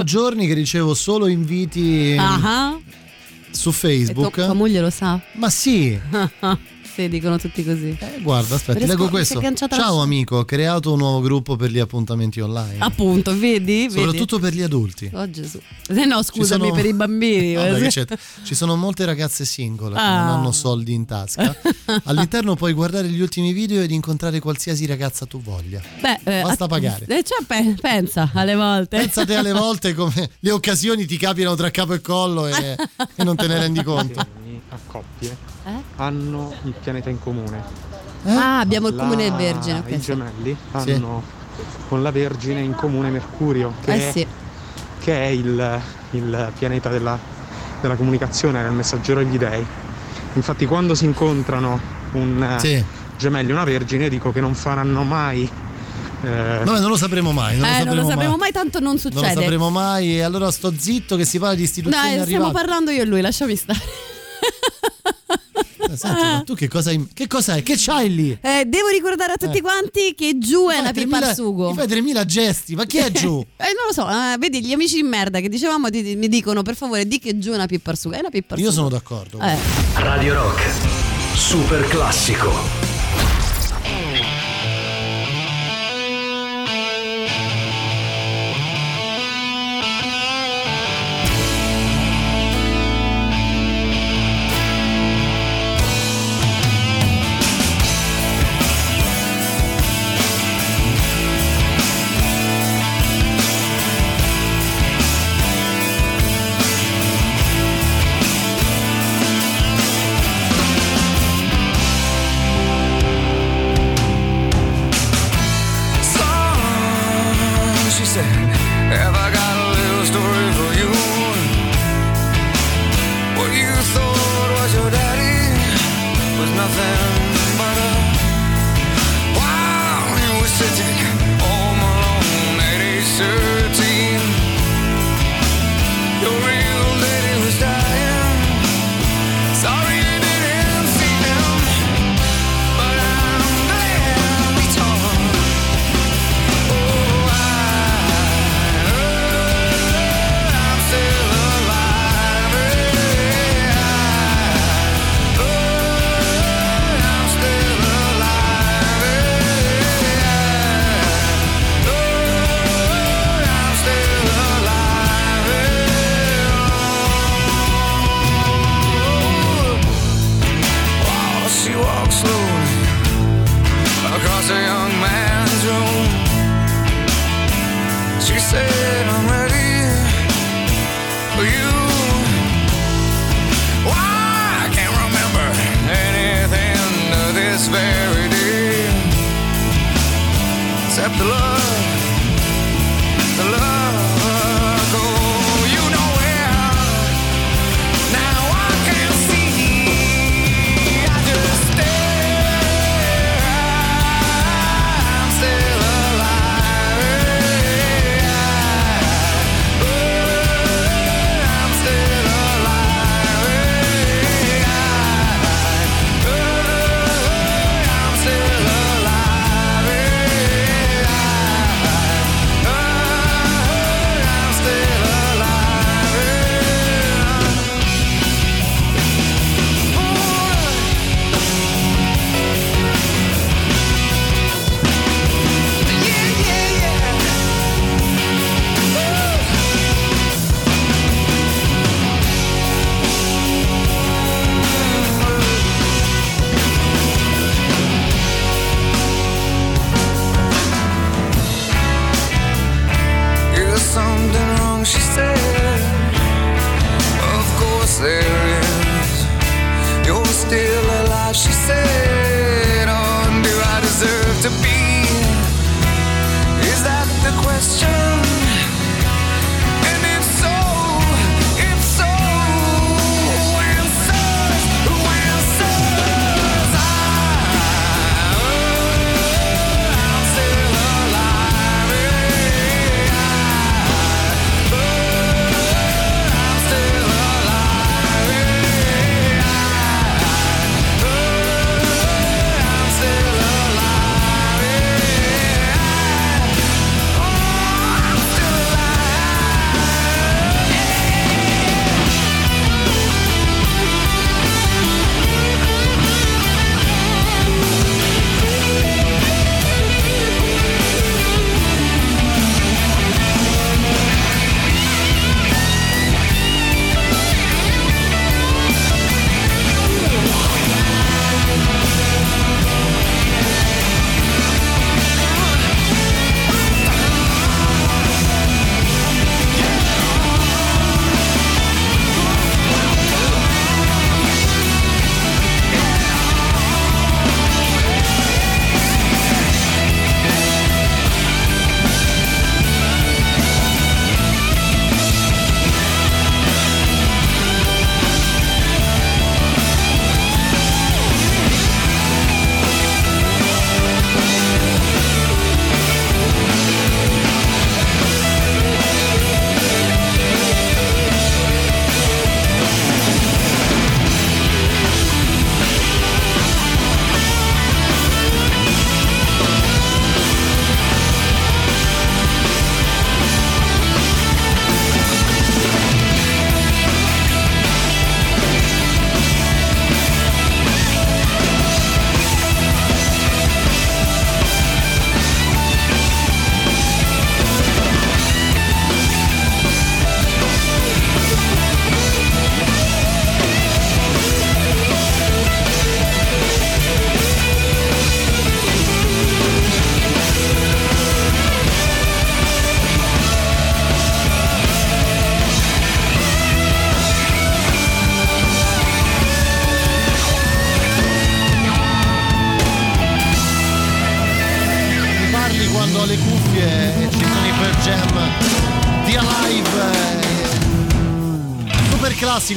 [0.07, 2.79] Giorni che ricevo solo inviti Ah,
[3.51, 4.33] su e Facebook.
[4.33, 5.19] tua, tua moglie lo sa?
[5.33, 5.99] Ma sì,
[6.97, 7.95] sì, dicono tutti così.
[7.99, 9.39] Eh, guarda, aspetta, Riesco- leggo questo.
[9.69, 12.77] Ciao amico, ho creato un nuovo gruppo per gli appuntamenti online.
[12.79, 13.87] Appunto, vedi?
[13.87, 15.05] Soprattutto per gli adulti.
[15.05, 15.15] Vedi?
[15.15, 15.59] Oh Gesù.
[15.89, 17.53] Eh no, scusami, sono- per i bambini.
[17.53, 18.17] Vabbè, che?
[18.43, 20.23] Ci sono molte ragazze single che Ah.
[20.25, 21.55] non hanno soldi in tasca.
[22.05, 25.79] All'interno puoi guardare gli ultimi video ed incontrare qualsiasi ragazza tu voglia.
[26.01, 27.05] Beh, eh, Basta att- pagare.
[27.07, 28.97] eh, cioè, pe- pensa alle volte.
[28.97, 32.75] Pensate alle volte come le occasioni ti capitano tra capo e collo e,
[33.15, 34.25] e non te ne rendi conto.
[34.77, 35.35] A coppie
[35.65, 35.71] Eh?
[35.97, 37.61] hanno il pianeta in comune.
[38.25, 39.79] Ah, abbiamo il La- comune vergine.
[39.79, 40.91] ok, I gemelli Sì.
[40.91, 41.23] hanno
[41.89, 44.27] con la Vergine in comune Mercurio, che, Eh è, sì.
[44.99, 45.79] che è il,
[46.11, 47.17] il pianeta della,
[47.81, 49.65] della comunicazione, del messaggero degli dei.
[50.33, 51.79] Infatti quando si incontrano
[52.13, 52.83] un eh, Sì.
[53.17, 55.49] gemello e una vergine dico che non faranno mai...
[56.23, 57.57] eh, Vabbè, non lo sapremo mai.
[57.57, 58.39] Non lo Eh, non sapremo lo sapremo mai.
[58.39, 59.33] mai, tanto non Non succede.
[59.33, 60.17] lo sapremo mai.
[60.17, 62.65] E allora sto zitto che si parla di istituzioni Dai, stiamo arrivate.
[62.65, 63.79] parlando io e lui, lasciami stare.
[65.89, 67.63] Eh, Senti, ma tu che cosa hai- Che cos'è?
[67.63, 68.37] Che c'hai lì?
[68.41, 69.61] Eh, devo ricordare a tutti Eh.
[69.61, 71.69] quanti che giù è una pippa 3000 al sugo.
[71.69, 73.39] Mi fai 3000 gesti, ma chi è giù?
[73.57, 76.61] Eh, non lo so, eh, vedi gli amici di merda che dicevamo ti- mi dicono
[76.61, 78.15] per favore di che giù è una pippa al sugo.
[78.15, 78.75] È una pippa al Io sugo.
[78.77, 79.39] sono d'accordo.
[79.39, 79.57] Eh.
[79.95, 80.61] Radio Rock.
[81.35, 82.86] Super classico.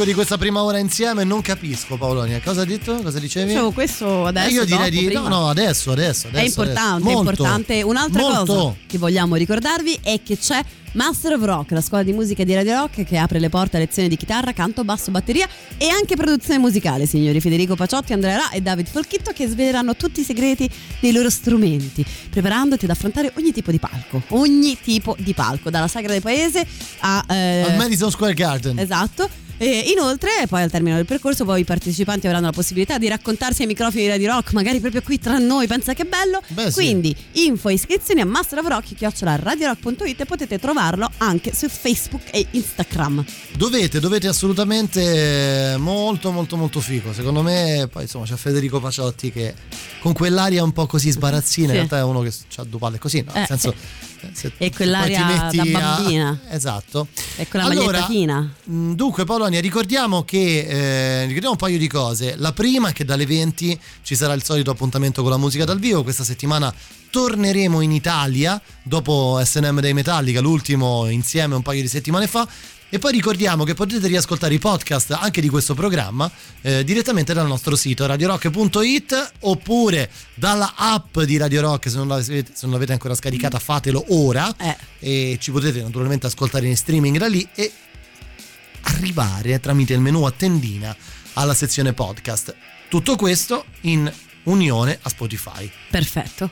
[0.01, 2.41] Classico di questa prima ora insieme, non capisco Paolonia.
[2.43, 2.97] Cosa hai detto?
[3.03, 3.49] Cosa dicevi?
[3.49, 4.49] Dicevo questo adesso.
[4.49, 5.21] Eh, io direi dopo, di prima.
[5.21, 7.05] no, no, adesso, adesso, adesso È importante, adesso.
[7.05, 7.31] Molto.
[7.31, 7.83] importante.
[7.83, 8.55] Un'altra Molto.
[8.55, 12.53] cosa che vogliamo ricordarvi è che c'è Master of Rock, la scuola di musica di
[12.55, 15.49] Radio Rock che apre le porte a lezioni di chitarra, canto, basso, batteria
[15.79, 20.21] e anche produzione musicale, signori Federico Paciotti, Andrea Ra e David Folchitto che sveleranno tutti
[20.21, 25.33] i segreti dei loro strumenti, preparandoti ad affrontare ogni tipo di palco, ogni tipo di
[25.33, 26.67] palco, dalla Sagra del Paese
[27.01, 27.25] a...
[27.29, 28.79] eh, Al Madison Square Garden.
[28.79, 29.29] Esatto.
[29.63, 33.61] E inoltre, poi al termine del percorso, poi i partecipanti avranno la possibilità di raccontarsi
[33.61, 35.67] ai microfoni di Radio Rock, magari proprio qui tra noi.
[35.67, 36.41] Pensa che bello!
[36.49, 36.77] Beh, sì.
[36.77, 41.69] Quindi, info e iscrizioni a Master of Rock, chiocciola radiorock.it e potete trovarlo anche su
[41.69, 43.23] Facebook e Instagram.
[43.59, 47.13] Dovete, dovete assolutamente molto molto molto figo.
[47.13, 49.53] Secondo me, poi insomma c'è Federico Paciotti che
[50.01, 51.73] con quell'aria un po' così sbarazzina, Sì.
[51.73, 53.33] in realtà è uno che ha due palle così, no?
[53.35, 54.09] nel Eh, senso sì.
[54.33, 54.71] Se- E
[55.25, 56.41] metti da a- bambina.
[56.51, 57.07] esatto.
[57.37, 58.09] E quella Allora, maglietta.
[58.71, 62.35] Mm, Dunque, Polonia, ricordiamo che eh, ricordiamo un paio di cose.
[62.37, 65.79] La prima è che dalle 20 ci sarà il solito appuntamento con la musica dal
[65.79, 66.03] vivo.
[66.03, 66.73] Questa settimana
[67.11, 72.47] torneremo in Italia dopo SNM dei Metallica, l'ultimo insieme un paio di settimane fa.
[72.93, 76.28] E poi ricordiamo che potete riascoltare i podcast anche di questo programma
[76.61, 81.88] eh, direttamente dal nostro sito radiorock.it oppure dalla app di Radio Rock.
[81.88, 84.53] Se non l'avete, se non l'avete ancora scaricata, fatelo ora.
[84.99, 87.49] E ci potete naturalmente ascoltare in streaming da lì.
[87.55, 87.70] E
[88.80, 90.95] arrivare tramite il menu a tendina
[91.34, 92.53] alla sezione podcast.
[92.88, 94.12] Tutto questo in
[94.45, 95.70] unione a Spotify.
[95.91, 96.51] Perfetto.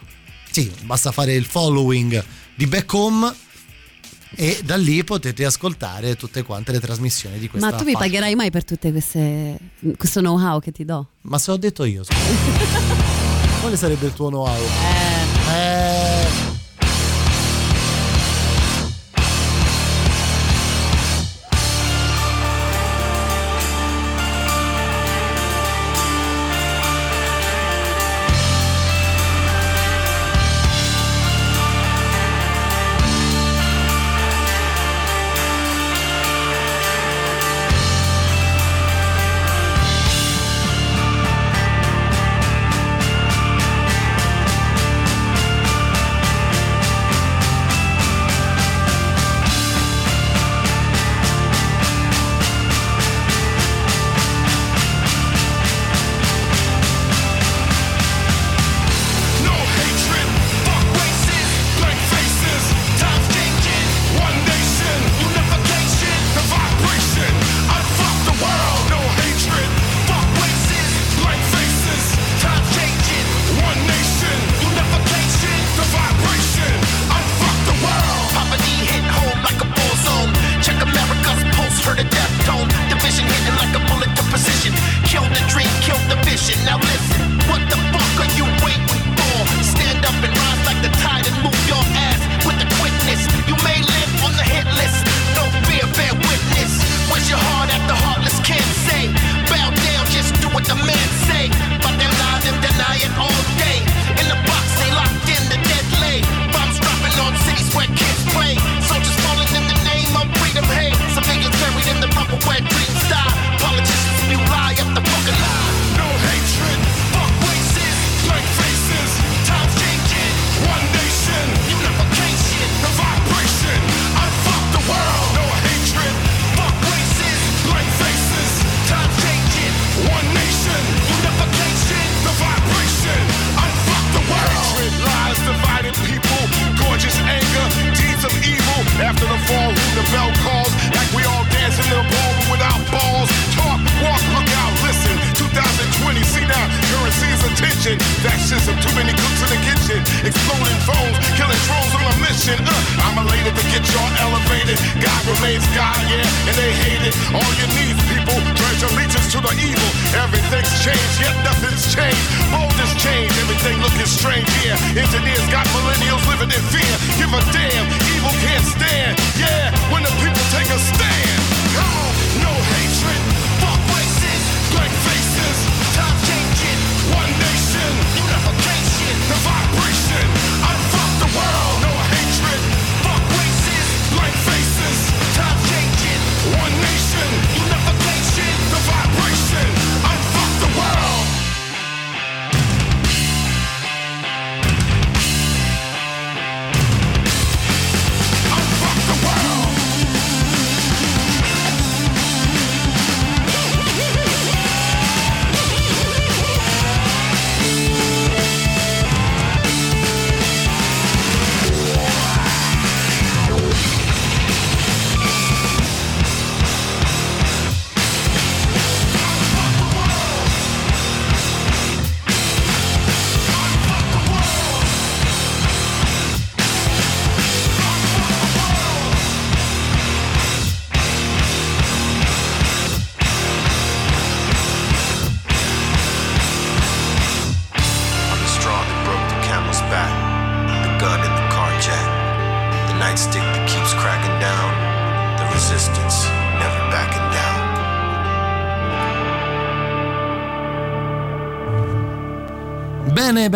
[0.53, 2.24] Sì, basta fare il following
[2.55, 3.34] di Back Home
[4.35, 8.35] e da lì potete ascoltare tutte quante le trasmissioni di questa Ma tu mi pagherai
[8.35, 9.59] mai per tutte queste.
[9.97, 11.07] questo know-how che ti do?
[11.22, 12.03] Ma se ho detto io.
[13.61, 14.55] Quale sarebbe il tuo know-how?
[15.51, 16.47] Eh.
[16.47, 16.48] No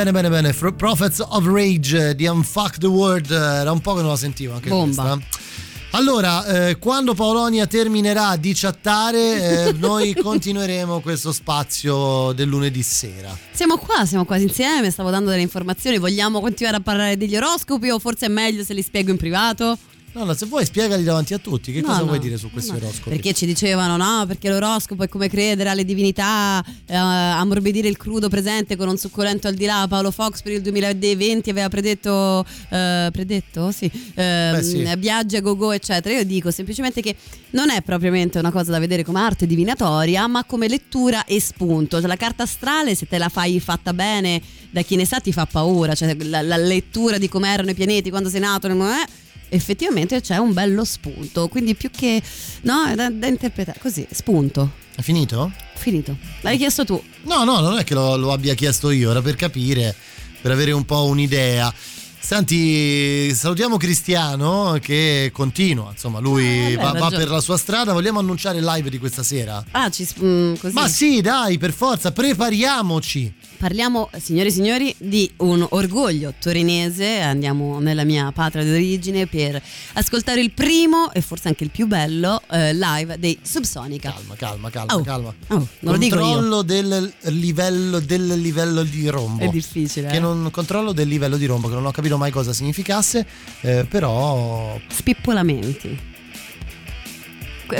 [0.02, 0.52] Bene, bene, bene.
[0.52, 3.30] Fro- Prophets of Rage di Unfuck the World.
[3.30, 5.16] Era un po' che non la sentivo anche Bomba.
[5.16, 5.40] questa.
[5.92, 13.38] Allora, eh, quando Paolonia terminerà di chattare, eh, noi continueremo questo spazio del lunedì sera.
[13.52, 17.88] Siamo qua, siamo quasi insieme, stavo dando delle informazioni, vogliamo continuare a parlare degli oroscopi
[17.90, 19.78] o forse è meglio se li spiego in privato?
[20.14, 22.50] No, no, se vuoi spiegali davanti a tutti, che No, cosa no, vuoi dire su
[22.50, 23.08] questi oroscopi?
[23.08, 28.28] Perché ci dicevano no, perché l'oroscopo è come credere alle divinità, eh, ammorbidire il crudo
[28.28, 29.86] presente con un succulento al di là.
[29.88, 33.72] Paolo Fox per il 2020 aveva predetto, eh, predetto?
[33.72, 34.94] Sì, ehm, Beh, sì.
[34.98, 36.14] viaggi a go-go eccetera.
[36.14, 37.16] Io dico semplicemente che
[37.50, 41.98] non è propriamente una cosa da vedere come arte divinatoria, ma come lettura e spunto.
[41.98, 45.32] Cioè, la carta astrale, se te la fai fatta bene da chi ne sa, ti
[45.32, 45.94] fa paura.
[45.94, 49.20] Cioè, la, la lettura di come erano i pianeti quando sei nato, eh,
[49.52, 51.48] effettivamente c'è un bello spunto.
[51.48, 52.20] Quindi più che
[52.62, 54.72] no, è da, da interpretare così, spunto.
[54.94, 55.52] È finito?
[55.74, 56.16] Finito.
[56.40, 57.02] L'hai chiesto tu.
[57.22, 59.94] No, no, non è che lo, lo abbia chiesto io, era per capire,
[60.40, 61.72] per avere un po' un'idea.
[62.24, 67.92] Senti, salutiamo Cristiano che continua, insomma, lui Eh, va, va per la sua strada.
[67.92, 69.62] Vogliamo annunciare il live di questa sera?
[69.72, 70.72] Ah, ci mm, così.
[70.72, 73.34] Ma sì, dai, per forza, prepariamoci.
[73.62, 77.20] Parliamo, signore e signori, di un orgoglio torinese.
[77.20, 82.42] Andiamo nella mia patria d'origine per ascoltare il primo e forse anche il più bello
[82.50, 84.12] eh, live dei Subsonica.
[84.12, 85.34] Calma, calma, calma, Oh, calma.
[85.46, 86.22] oh, non lo dico io.
[86.22, 89.44] Controllo del livello, del livello di rombo.
[89.44, 90.08] È difficile.
[90.08, 90.18] Che eh.
[90.18, 93.24] non, controllo del livello di rombo, che non ho capito mai cosa significasse,
[93.60, 96.10] eh, però Spippolamenti.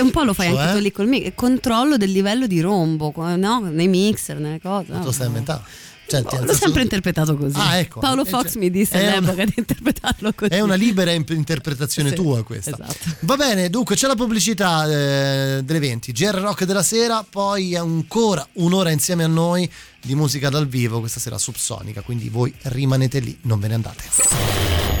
[0.01, 0.59] Un po' lo fai Cioè?
[0.61, 1.33] anche tu lì col mic.
[1.35, 3.59] Controllo del livello di rombo, no?
[3.71, 4.87] Nei mixer, nelle cose.
[4.87, 5.03] tu no?
[5.03, 5.63] lo stai inventando.
[6.05, 7.57] Cioè, l'ho sempre interpretato così.
[7.57, 7.99] Ah, ecco.
[8.01, 10.51] Paolo Fox cioè, mi disse all'epoca una- di interpretarlo così.
[10.51, 12.71] È una libera interpretazione Sì, tua questa.
[12.71, 13.15] esatto.
[13.21, 18.45] Va bene, dunque c'è la pubblicità eh, delle 20, GR Rock della sera, poi ancora
[18.53, 19.67] un'ora insieme a noi
[20.01, 24.92] di musica dal vivo questa sera subsonica, quindi voi rimanete lì, non ve ne andate.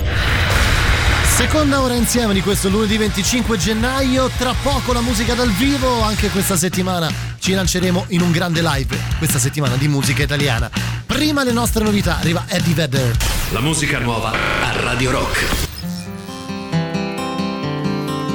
[1.35, 6.29] Seconda ora insieme di questo lunedì 25 gennaio, tra poco la musica dal vivo, anche
[6.29, 10.69] questa settimana ci lanceremo in un grande live, questa settimana di musica italiana.
[11.07, 13.17] Prima le nostre novità, arriva Eddie Vedder.
[13.51, 15.43] La musica nuova a Radio Rock.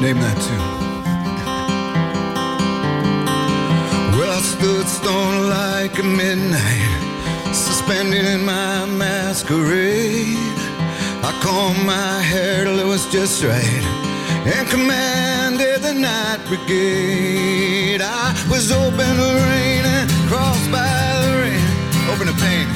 [0.00, 0.86] Name that tune.
[4.18, 10.57] Well, I stood stone like a midnight, suspended in my masquerade.
[11.22, 13.84] I combed my hair till it was just right,
[14.46, 18.00] and commanded the night brigade.
[18.00, 20.86] I was open to rain and crossed by
[21.22, 21.64] the rain,
[22.12, 22.66] open to pain,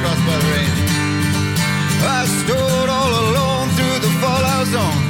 [0.00, 0.72] crossed by the rain.
[2.02, 5.02] I stood all alone through the fallout zone.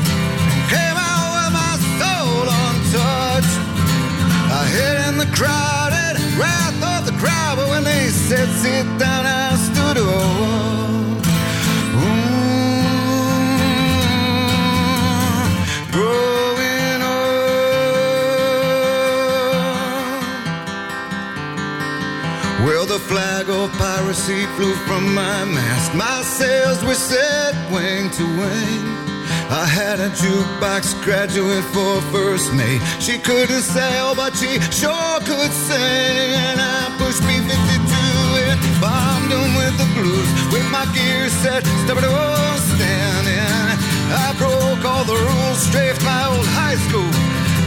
[0.71, 3.57] Came out with my soul untouched.
[4.59, 9.27] I hid in the crowded wrath of the crowd, but when they said sit down,
[9.27, 10.40] I stood up.
[22.91, 25.95] The flag of piracy flew from my mast.
[25.95, 28.83] My sails were set wing to wing.
[29.63, 32.83] I had a jukebox graduate for first mate.
[32.99, 36.35] She couldn't sail, but she sure could sing.
[36.35, 37.95] And I pushed B-52
[38.51, 40.29] and bombed 'em with the blues.
[40.51, 43.79] With my gear set, stubborn was standing.
[44.27, 47.13] I broke all the rules, strafed my old high school.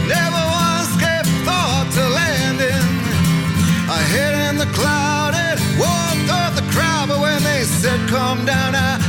[0.06, 2.93] Never once gave thought to landing.
[3.96, 8.44] I hid in the cloud and walked off the crowd, but when they said come
[8.44, 9.03] down, I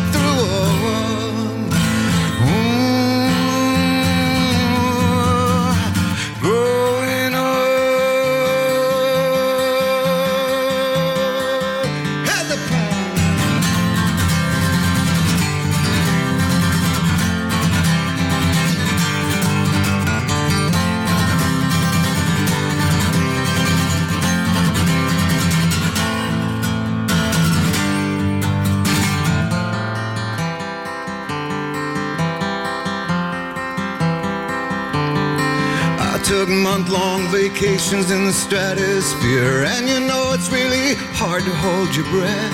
[36.26, 41.94] took month long vacations in the stratosphere, and you know it's really hard to hold
[41.94, 42.54] your breath.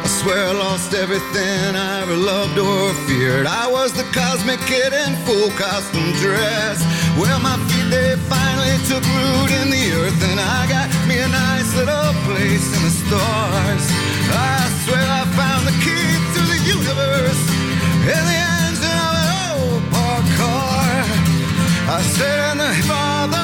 [0.00, 3.44] I swear I lost everything I ever loved or feared.
[3.44, 6.80] I was the cosmic kid in full costume dress.
[7.20, 11.28] Well, my feet they finally took root in the earth, and I got me a
[11.28, 13.84] nice little place in the stars.
[14.32, 17.42] I swear I found the key to the universe
[18.08, 18.51] in the
[21.84, 23.41] I said in the father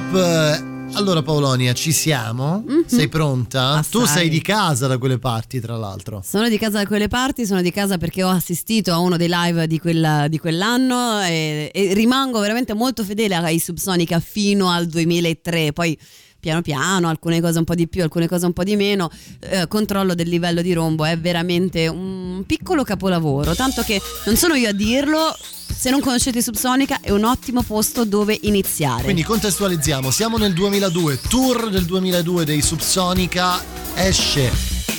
[0.00, 0.14] Up.
[0.14, 2.64] eh, Allora Paolonia, ci siamo?
[2.86, 3.74] Sei pronta?
[3.74, 3.90] Assai.
[3.90, 6.20] Tu sei di casa da quelle parti, tra l'altro.
[6.24, 9.28] Sono di casa da quelle parti, sono di casa perché ho assistito a uno dei
[9.30, 14.86] live di, quella- di quell'anno e, e rimango veramente molto fedele ai Subsonica fino al
[14.86, 15.72] 2003.
[15.72, 15.96] Poi
[16.40, 19.10] piano piano, alcune cose un po' di più, alcune cose un po' di meno.
[19.40, 23.54] eh, controllo del livello di rombo è veramente un piccolo capolavoro.
[23.54, 25.36] Tanto che non sono io a dirlo.
[25.80, 29.04] Se non conoscete i Subsonica è un ottimo posto dove iniziare.
[29.04, 33.62] Quindi contestualizziamo, siamo nel 2002, tour del 2002 dei Subsonica,
[33.94, 34.50] esce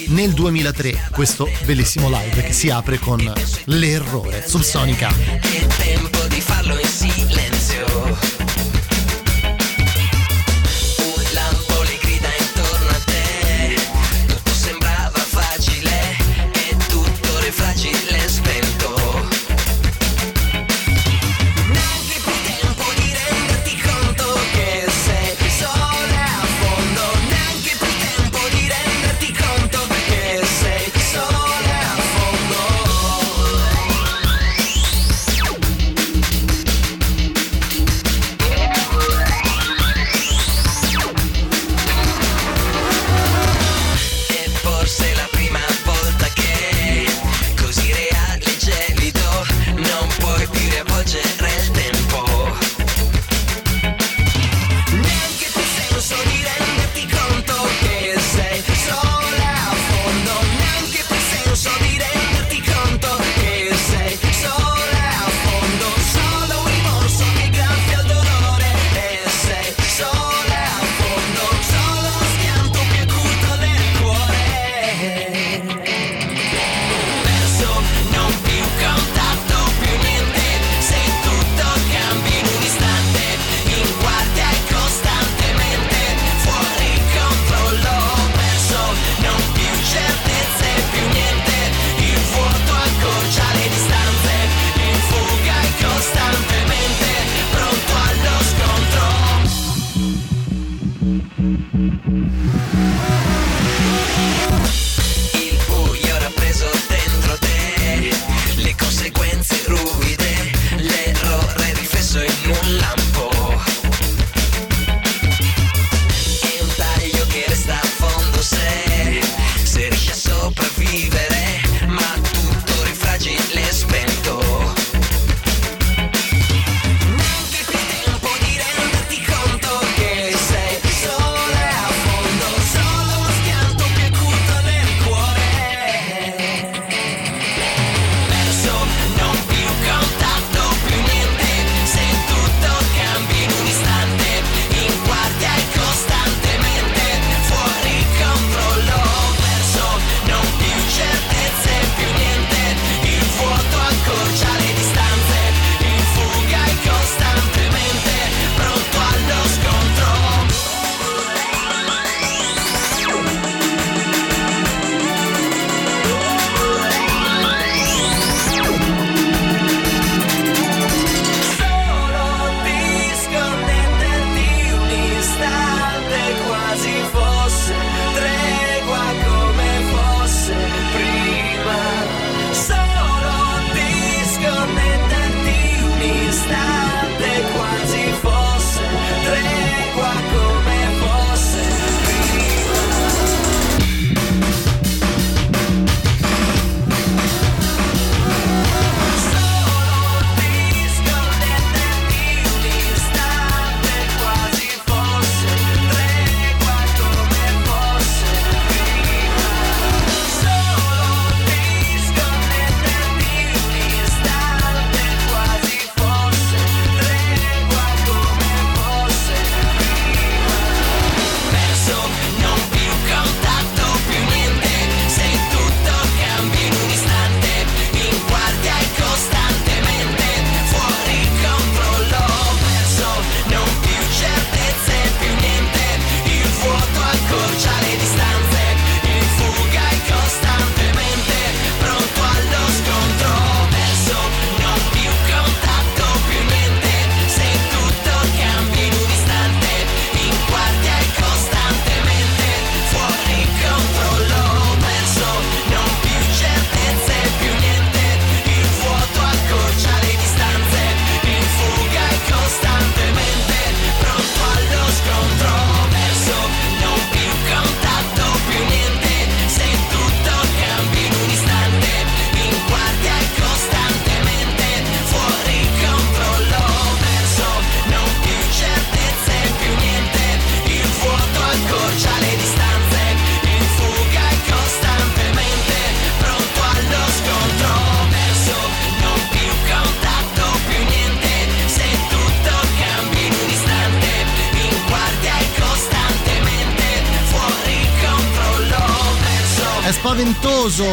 [0.07, 3.31] nel 2003 questo bellissimo live che si apre con
[3.65, 5.09] l'errore Subsonica.
[5.39, 6.87] È tempo di farlo in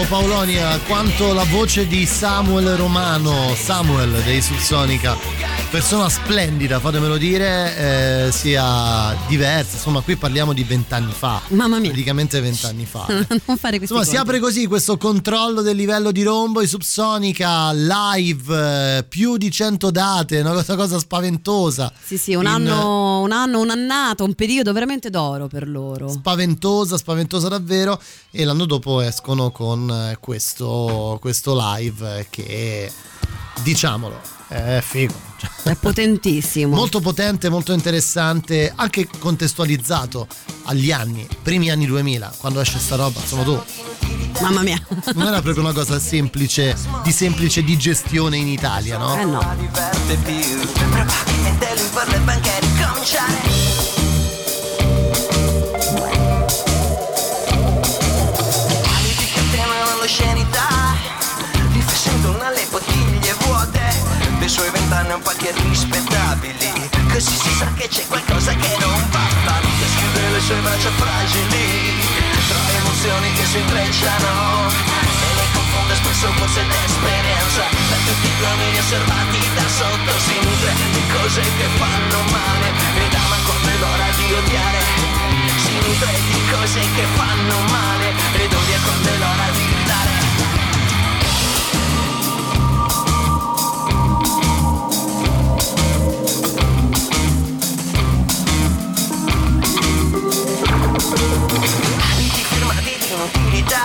[0.08, 5.14] Paolonia quanto la voce di Samuel Romano, Samuel dei Subsonica,
[5.70, 9.76] persona splendida, fatemelo dire, eh, sia diversa.
[9.76, 11.42] Insomma, qui parliamo di vent'anni fa.
[11.48, 11.90] Mamma mia.
[11.90, 13.04] Praticamente vent'anni fa.
[13.46, 14.16] non fare questi Insomma, si conti.
[14.16, 19.90] apre così questo controllo del livello di rombo, i Subsonica live, eh, più di 100
[19.90, 21.92] date, una cosa, cosa spaventosa.
[22.02, 26.08] Sì, sì, un In- anno, un anno, un'annata, un periodo veramente d'oro per loro.
[26.08, 28.00] spaventosa, spaventosa davvero.
[28.30, 32.90] E l'anno dopo escono con eh, questo, questo live eh, che,
[33.62, 35.14] diciamolo, è figo.
[35.62, 36.74] È potentissimo.
[36.74, 40.26] Molto potente, molto interessante, anche contestualizzato
[40.64, 43.62] agli anni, primi anni 2000, quando esce sta roba, insomma tu.
[44.40, 44.80] Mamma mia.
[45.14, 49.18] Non era proprio una cosa semplice, di semplice digestione in Italia, no?
[49.18, 49.40] Eh no.
[64.98, 68.98] Dei suoi vent'anni un po' che rispettabili Così si sa che c'è qualcosa che non
[69.10, 69.26] va.
[69.46, 72.02] Notte schiude le sue braccia fragili.
[72.48, 74.70] Tra emozioni che si intrecciano.
[75.22, 80.72] E le confonde spesso forse d'esperienza Per tutti gli uomini osservati da sotto Si nutre
[80.90, 82.68] di cose che fanno male.
[82.98, 84.80] Ed ama quando è l'ora di odiare.
[85.62, 88.08] Si nutre di cose che fanno male.
[88.34, 88.52] Ed
[101.10, 103.82] Abiti firmati di inutilità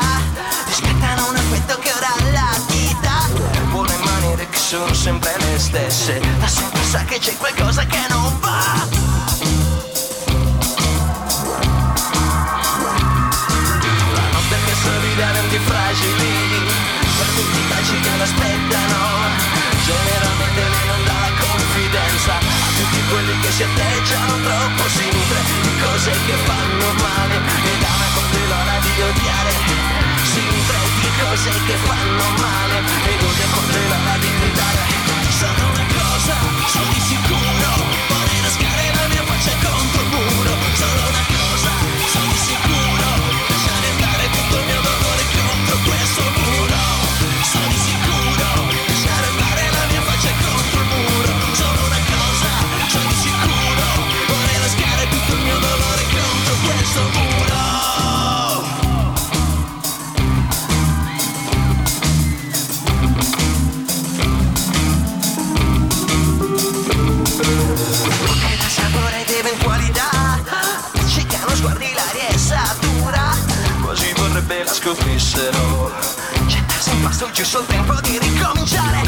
[0.65, 3.29] Rispettano un affetto che ora la vita.
[3.69, 8.39] Vuole maniere che sono sempre le stesse Da sempre sa che c'è qualcosa che non
[8.41, 8.87] va.
[14.13, 16.67] La notte che sorride a denti fragili
[17.17, 19.51] Per tutti i baci che l'aspettano
[19.85, 22.42] Generalmente non dà confidenza
[23.13, 27.35] quelli che si atteggiano troppo Si nutre di cose che fanno male
[27.69, 29.51] Ed ama quando l'ora di odiare
[30.31, 32.77] Si nutre di cose che fanno male
[33.11, 34.81] Ed odia quando l'ora di gridare
[35.29, 36.35] Sono una cosa,
[36.73, 37.42] sono di sicuro
[74.93, 75.91] scoprissero
[76.45, 79.01] Gettarsi in pasto giusto il tempo di ricominciare.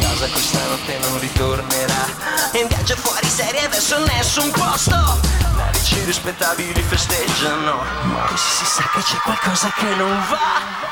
[0.00, 2.06] Casa questa notte non ritornerà.
[2.52, 5.20] In viaggio fuori serie verso nessun posto.
[5.56, 7.84] Narici rispettabili festeggiano.
[8.26, 10.88] Così si sa che c'è qualcosa che non va.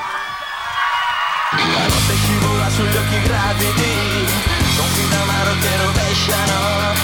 [1.51, 4.29] La notte scivola sugli occhi gravidi
[4.77, 6.98] Con fil d'amaro che rovesciano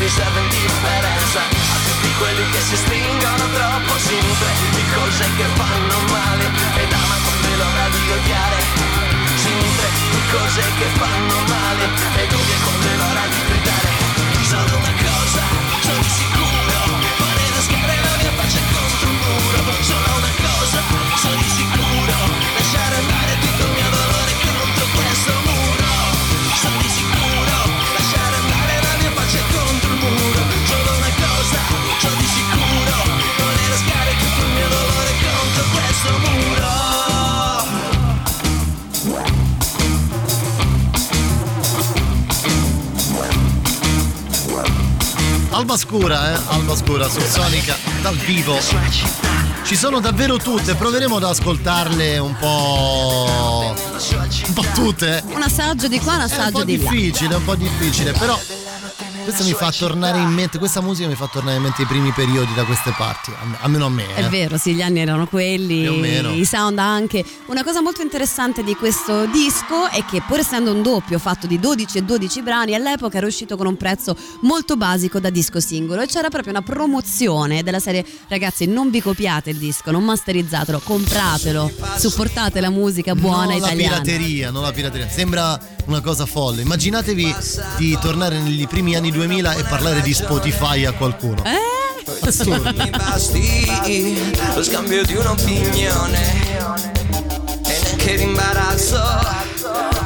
[0.00, 6.44] riserva indifferenza A tutti quelli che si stringono troppo nutre di cose che fanno male.
[6.80, 8.58] Ed ama quando l'ora di odiare.
[9.60, 11.84] Nutre di cose che fanno male.
[12.16, 13.90] Ed odia quando l'ora di gridare.
[14.42, 15.42] Solo una cosa,
[15.80, 16.39] sono sicuro
[45.60, 46.40] Alba scura, eh?
[46.54, 48.58] Alba scura su Sonica dal vivo.
[49.62, 53.74] Ci sono davvero tutte, proveremo ad ascoltarle un po'.
[54.46, 55.22] un po' tutte.
[55.26, 56.90] Un assaggio di qua, un un assaggio po' di là.
[56.90, 58.40] difficile, è un po' difficile, però
[59.30, 62.10] questo mi fa tornare in mente, questa musica mi fa tornare in mente i primi
[62.10, 64.14] periodi da queste parti, alme- almeno a me.
[64.14, 64.28] È eh.
[64.28, 67.24] vero, sì, gli anni erano quelli, i sound anche.
[67.46, 71.58] Una cosa molto interessante di questo disco è che pur essendo un doppio fatto di
[71.58, 76.02] 12 e 12 brani, all'epoca era uscito con un prezzo molto basico da disco singolo
[76.02, 80.80] e c'era proprio una promozione della serie ragazzi non vi copiate il disco, non masterizzatelo,
[80.82, 83.96] compratelo, supportate la musica buona non italiana.
[83.96, 85.08] la pirateria, non la pirateria.
[85.08, 86.62] Sembra una cosa folle.
[86.62, 87.34] Immaginatevi
[87.76, 91.42] di tornare negli primi anni 2000 e parlare di Spotify a qualcuno.
[91.44, 91.78] Eh?
[92.22, 92.72] Assurdo.
[92.96, 96.58] basti lo scambio di un'opinione
[97.64, 99.00] e neanche l'imbarazzo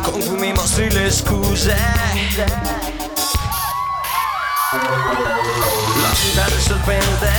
[0.03, 1.75] con cui mi mostri le scuse
[4.75, 7.33] la vita del serpente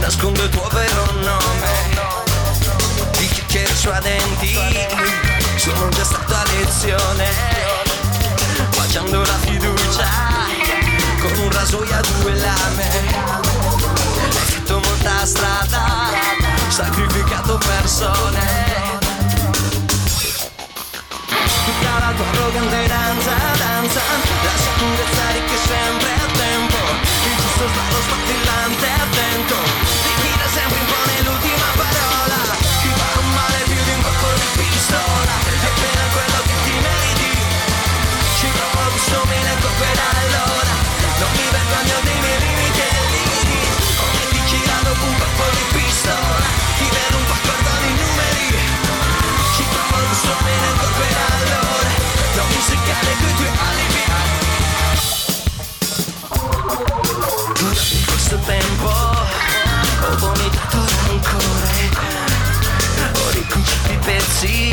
[0.00, 1.72] nasconde il tuo vero nome
[3.18, 5.23] di chiacchiere i suoi denti
[5.64, 7.26] sono già stato a lezione.
[8.76, 10.08] Baciando la fiducia
[11.20, 12.88] con un rasoio a due lame.
[14.28, 16.10] Fatto molta strada
[16.68, 18.44] sacrificato persone.
[21.64, 24.02] Tutta la tua arrogante danza, danza.
[24.44, 26.76] La sicurezza di che sempre a tempo.
[27.24, 29.56] Il giusto sballo sfattillante, attento
[30.02, 32.23] Di chi da sempre impone l'ultima parola
[41.66, 46.44] Vergogno dei miei limiti e limiti dopo un colpo di pistola
[46.76, 47.38] Ti vedo un po'
[47.80, 48.52] di numeri
[49.56, 51.92] ci provo il gusto me ne colperà allora
[52.36, 54.02] Non mi seccare coi tuoi alibi
[57.54, 58.88] Durante questo tempo
[60.04, 61.88] Ho vomitato rancore
[63.14, 64.63] Ho ricucito i pezzi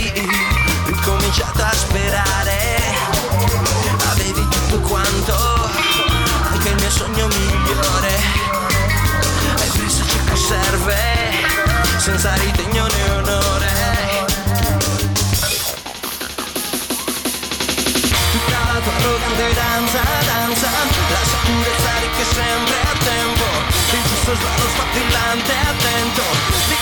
[12.22, 13.72] Senza ritegno né onore.
[18.32, 20.70] Tutta la tua arrogante danza, danza.
[20.70, 23.46] La sicurezza di che sempre a tempo.
[23.94, 26.81] Il giusto sballo sfattillante, attento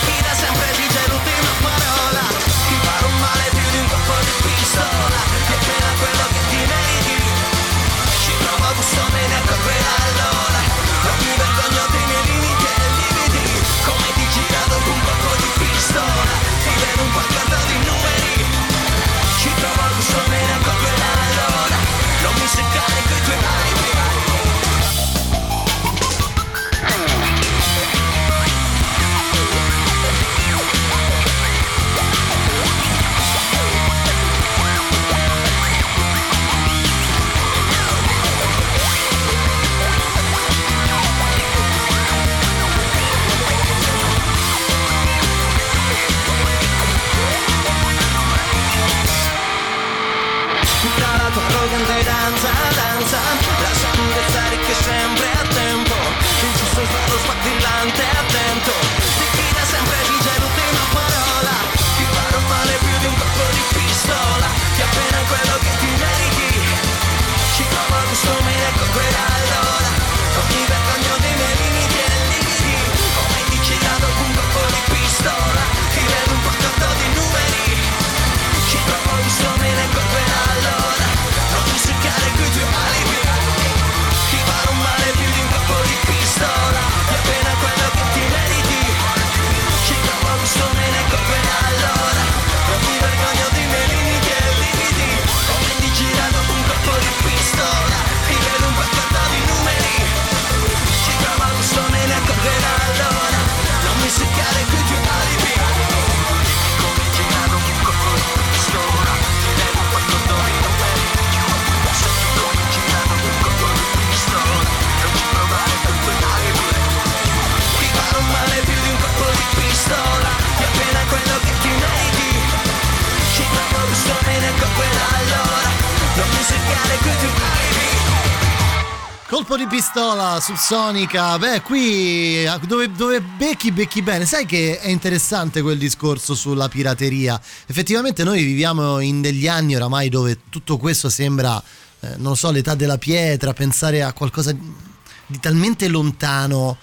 [129.50, 135.60] Colpo di pistola subsonica, beh qui dove, dove becchi becchi bene, sai che è interessante
[135.60, 141.60] quel discorso sulla pirateria, effettivamente noi viviamo in degli anni oramai dove tutto questo sembra,
[141.98, 146.76] eh, non so, l'età della pietra, pensare a qualcosa di talmente lontano,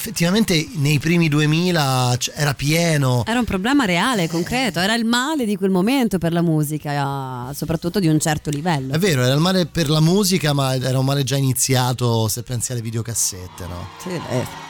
[0.00, 3.22] effettivamente nei primi 2000 c- era pieno.
[3.26, 8.00] Era un problema reale, concreto, era il male di quel momento per la musica, soprattutto
[8.00, 8.94] di un certo livello.
[8.94, 12.42] È vero, era il male per la musica, ma era un male già iniziato se
[12.42, 13.88] pensi alle videocassette, no?
[13.98, 14.69] Sì, eh.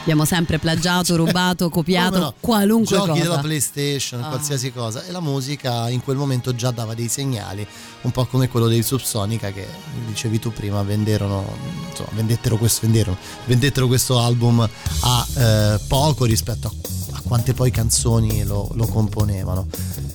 [0.00, 2.34] Abbiamo sempre plagiato, rubato, copiato Come no?
[2.40, 3.22] qualunque Giochi cosa.
[3.22, 4.28] della PlayStation, Ah.
[4.28, 5.04] qualsiasi cosa.
[5.04, 7.66] E la musica in quel momento già dava dei segnali,
[8.02, 9.66] un po' come quello dei Subsonica che
[10.06, 11.44] dicevi tu prima, venderono,
[11.90, 14.66] insomma, vendettero questo, venderono, vendettero questo album
[15.00, 16.72] a eh, poco rispetto a,
[17.18, 19.66] a quante poi canzoni lo, lo componevano.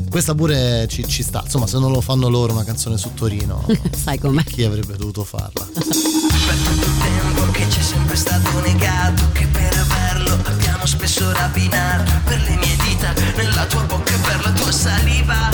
[0.10, 3.66] Questa pure ci, ci sta, insomma se non lo fanno loro una canzone su Torino,
[3.96, 4.44] Sai com'è?
[4.44, 5.68] chi avrebbe dovuto farla?
[7.56, 12.76] che ci è sempre stato negato Che per averlo abbiamo spesso rapinato Per le mie
[12.84, 15.50] dita nella tua bocca e per la tua saliva.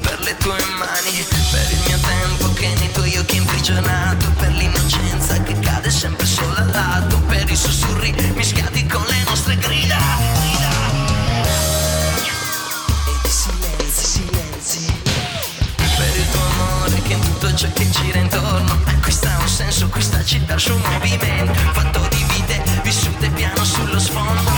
[0.00, 4.30] Per le tue mani, per il mio tempo che nei tuoi occhi è imprigionato.
[4.38, 7.18] Per l'innocenza che cade sempre solo al lato.
[7.20, 9.98] Per i sussurri mischiati con le nostre grida.
[13.06, 14.92] Ed i silenzi, silenzi.
[15.76, 18.99] Per il tuo amore che in tutto ciò che gira intorno
[19.80, 24.50] senso questa città il suo movimento fatto di vite vissute piano sullo sfondo.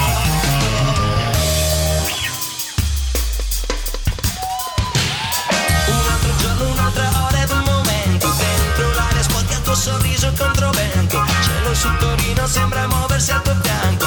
[5.87, 10.71] Un altro giorno un'altra ora ed un momento dentro l'aria spocchia il tuo sorriso contro
[10.71, 14.07] vento cielo su Torino sembra muoversi al tuo fianco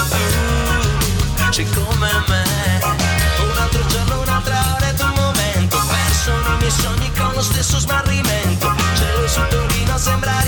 [1.51, 2.43] tu come me.
[2.83, 7.79] Un altro giorno un'altra ora ed un momento perso nei miei sogni con lo stesso
[7.79, 10.44] smarrimento cielo su Torino sembra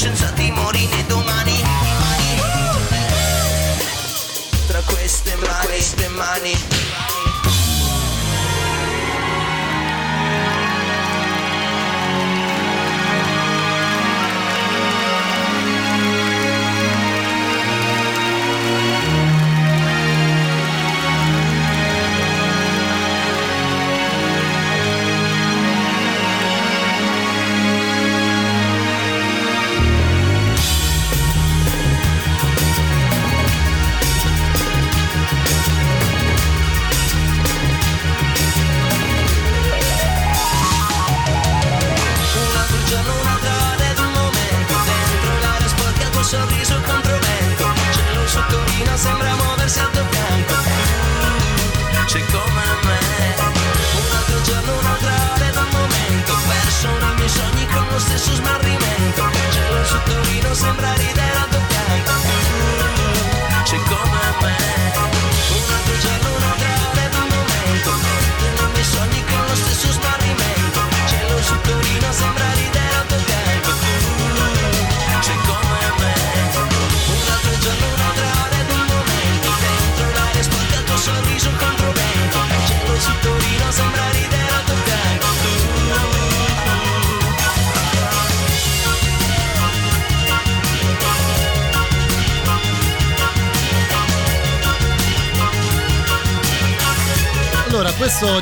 [0.00, 1.62] senza timori né domani.
[4.66, 6.79] Tra queste mani, queste mani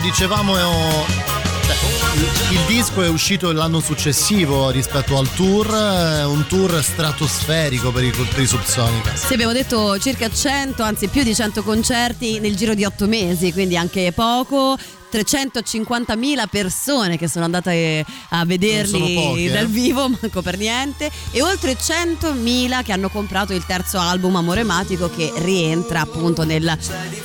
[0.00, 1.76] dicevamo cioè,
[2.50, 5.68] il- disco è uscito l'anno successivo rispetto al tour,
[6.26, 9.14] un tour stratosferico per i, per i Subsonica.
[9.14, 13.52] Sì, abbiamo detto circa 100, anzi più di 100 concerti nel giro di 8 mesi,
[13.52, 14.76] quindi anche poco.
[15.10, 19.50] 350.000 persone che sono andate a Non vederli poche, eh.
[19.50, 25.10] dal vivo, manco per niente, e oltre 100.000 che hanno comprato il terzo album Amorematico
[25.10, 26.76] che rientra appunto nella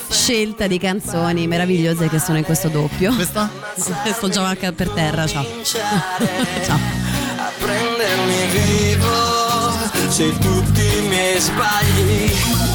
[0.10, 3.14] scelta di canzoni meravigliose che sono in questo doppio.
[3.14, 3.50] Questa?
[4.14, 5.46] Sto già per terra, ciao.
[5.64, 6.80] ciao.
[7.38, 9.74] a prendermi vivo
[10.10, 12.73] se tutti i miei sbagli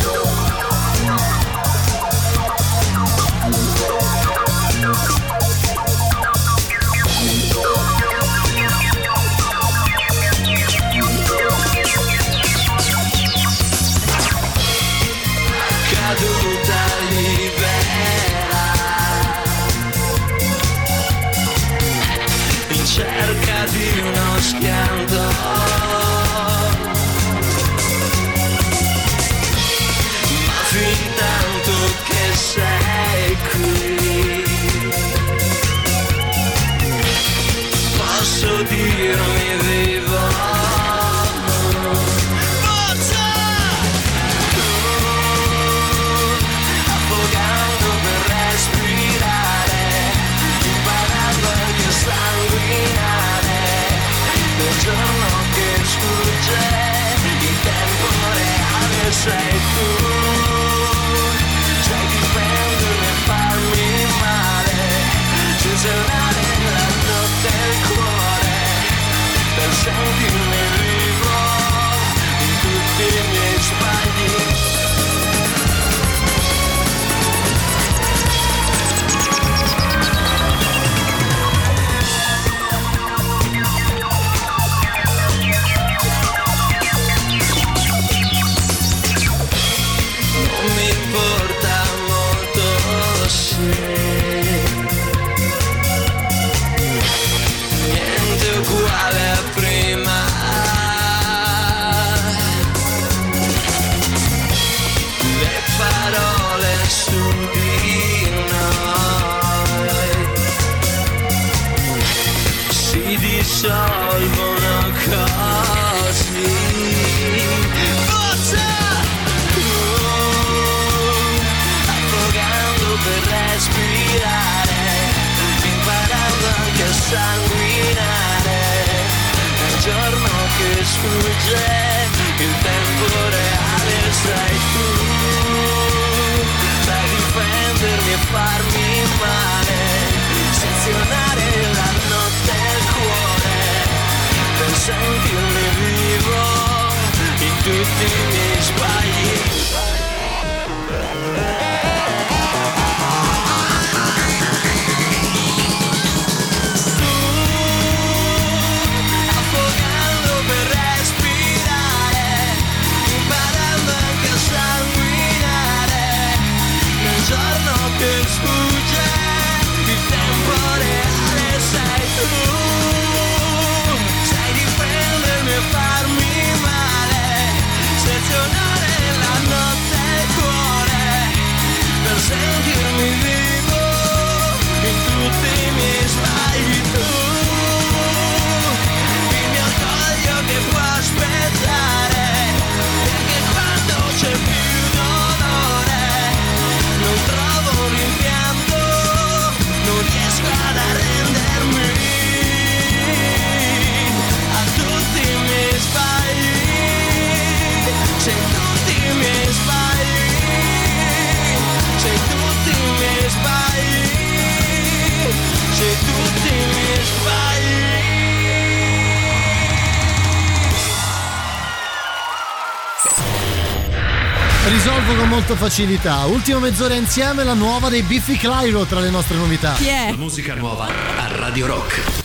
[225.69, 226.25] facilità.
[226.25, 229.75] Ultima mezz'ora insieme, la nuova dei Biffy Clyro tra le nostre novità.
[229.75, 230.11] Chi è?
[230.11, 232.18] La musica nuova a Radio Rock.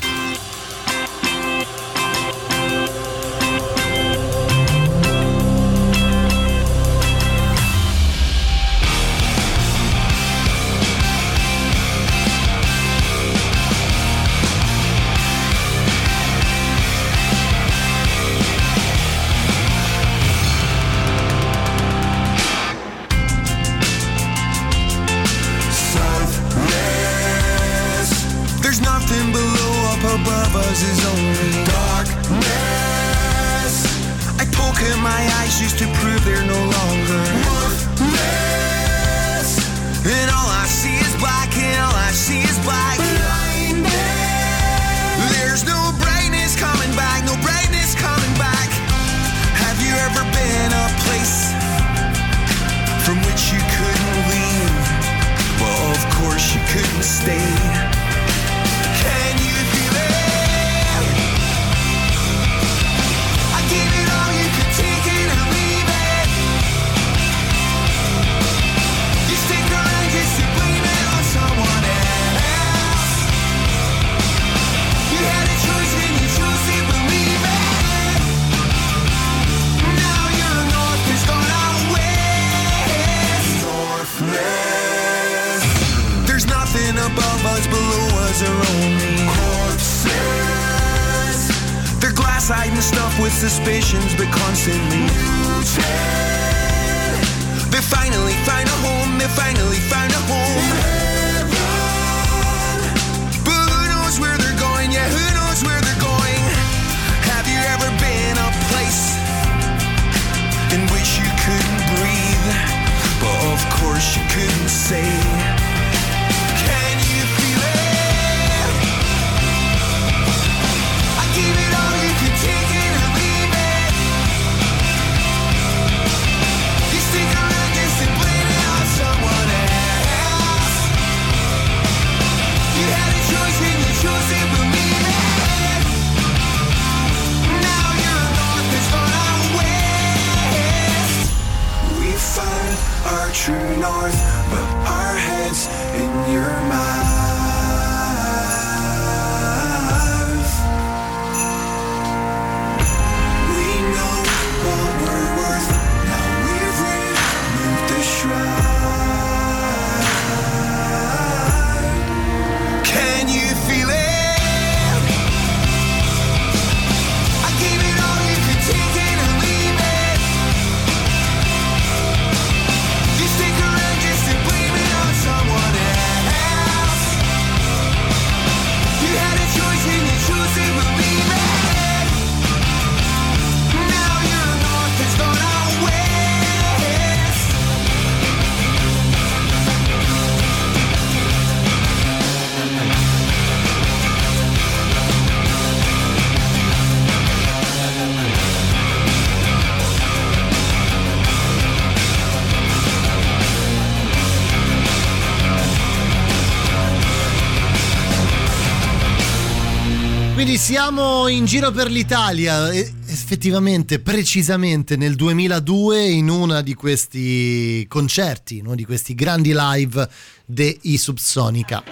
[211.26, 218.86] In giro per l'Italia, effettivamente, precisamente nel 2002 in uno di questi concerti, uno di
[218.86, 220.08] questi grandi live
[220.46, 221.84] dei Subsonica.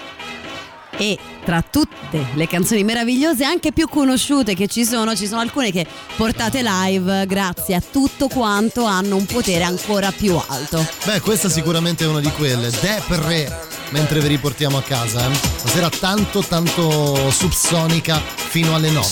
[0.97, 5.71] E tra tutte le canzoni meravigliose, anche più conosciute che ci sono, ci sono alcune
[5.71, 10.85] che portate live grazie a tutto quanto hanno un potere ancora più alto.
[11.05, 12.69] Beh, questa sicuramente è una di quelle.
[12.69, 15.29] Depre mentre vi riportiamo a casa.
[15.29, 15.33] Eh.
[15.57, 19.07] Stasera tanto tanto subsonica fino alle 9.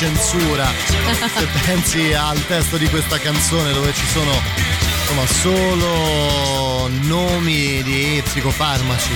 [0.00, 0.64] censura.
[1.36, 4.32] Se pensi al testo di questa canzone dove ci sono
[5.02, 9.12] insomma solo nomi di psicofarmaci.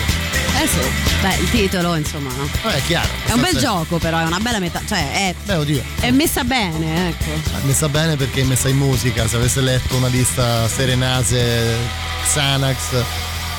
[0.61, 0.79] Eh sì,
[1.23, 2.45] beh, il titolo, insomma, no?
[2.45, 3.09] Eh, Vabbè, chiaro.
[3.25, 4.83] È un bel gioco, però, è una bella metà.
[4.87, 5.35] Cioè, è.
[5.43, 5.83] Beh, oddio.
[6.01, 7.33] È messa bene, ecco.
[7.33, 9.27] È messa bene perché è messa in musica.
[9.27, 11.79] Se avesse letto una lista Serenase,
[12.25, 13.03] Xanax,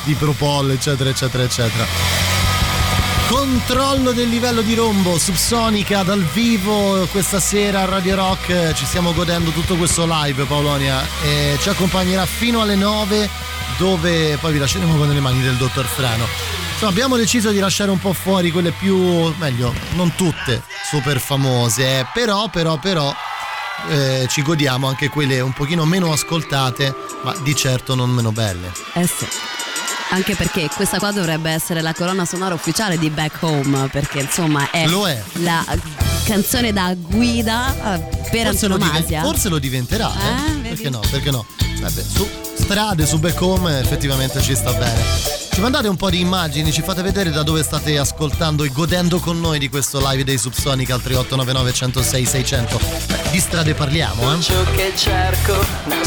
[0.03, 2.14] Dipropol, eccetera, eccetera, eccetera
[3.27, 8.73] Controllo del livello di rombo, subsonica dal vivo questa sera a Radio Rock.
[8.73, 11.03] Ci stiamo godendo tutto questo live, Paolonia.
[11.23, 13.27] E ci accompagnerà fino alle 9,
[13.77, 16.27] dove poi vi lasceremo con le mani del dottor Frano.
[16.73, 18.95] Insomma, abbiamo deciso di lasciare un po' fuori quelle più,
[19.37, 23.13] meglio, non tutte super famose, eh, però, però, però
[23.89, 28.71] eh, ci godiamo anche quelle un pochino meno ascoltate, ma di certo non meno belle.
[28.93, 29.25] Eh sì.
[30.11, 34.69] Anche perché questa qua dovrebbe essere la colonna sonora ufficiale di Back Home, perché insomma
[34.71, 35.21] è, Lo è.
[35.39, 35.63] la
[36.25, 37.99] canzone da guida eh,
[38.31, 39.21] per Forse lo, diven- antonomasia.
[39.21, 40.51] forse lo diventerà, eh?
[40.53, 40.67] Vedi?
[40.69, 40.99] perché no?
[41.09, 41.45] Perché no?
[41.81, 45.03] Vabbè, su strade, su back home effettivamente ci sta bene.
[45.53, 49.19] Ci mandate un po' di immagini, ci fate vedere da dove state ascoltando e godendo
[49.19, 52.79] con noi di questo live dei Subsonica al 3899 106 600.
[53.07, 54.41] Beh, di strade parliamo, eh?
[54.41, 55.53] Ciò che cerco.
[55.85, 56.03] Quale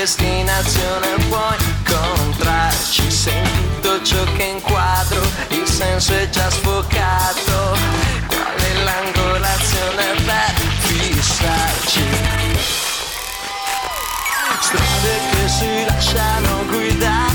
[0.00, 3.10] destinazione può incontrarci?
[3.10, 7.76] Se tutto ciò che inquadro il senso è già sfocato.
[8.26, 12.04] Qual è l'angolazione per fissarci?
[14.60, 17.29] Strade che si lasciano guidare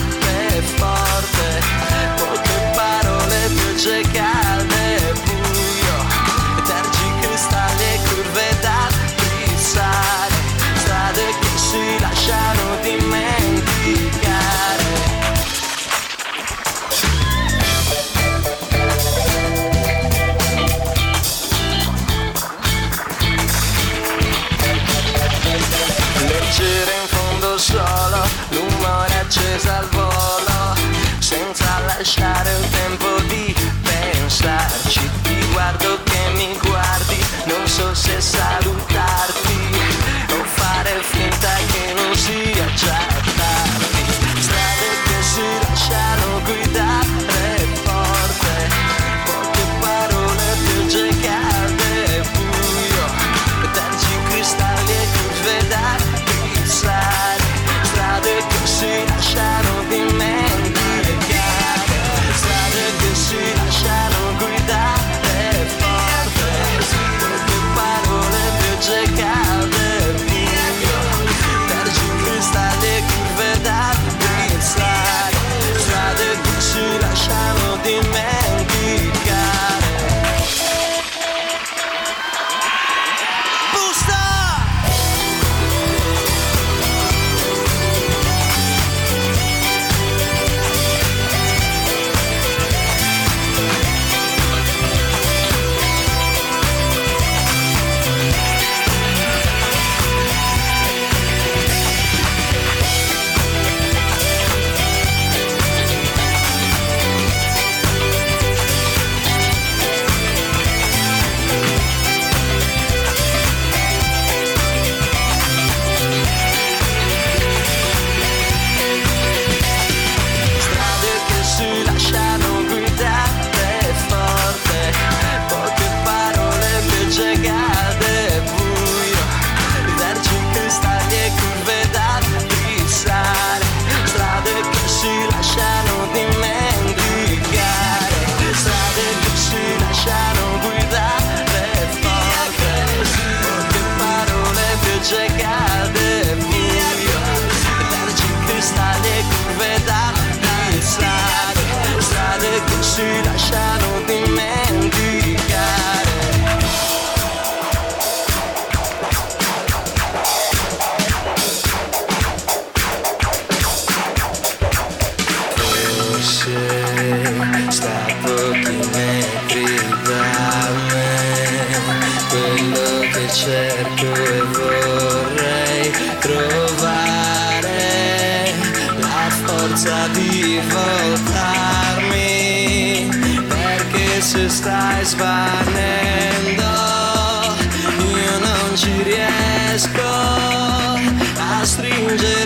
[188.75, 192.44] non ci riesco a stringere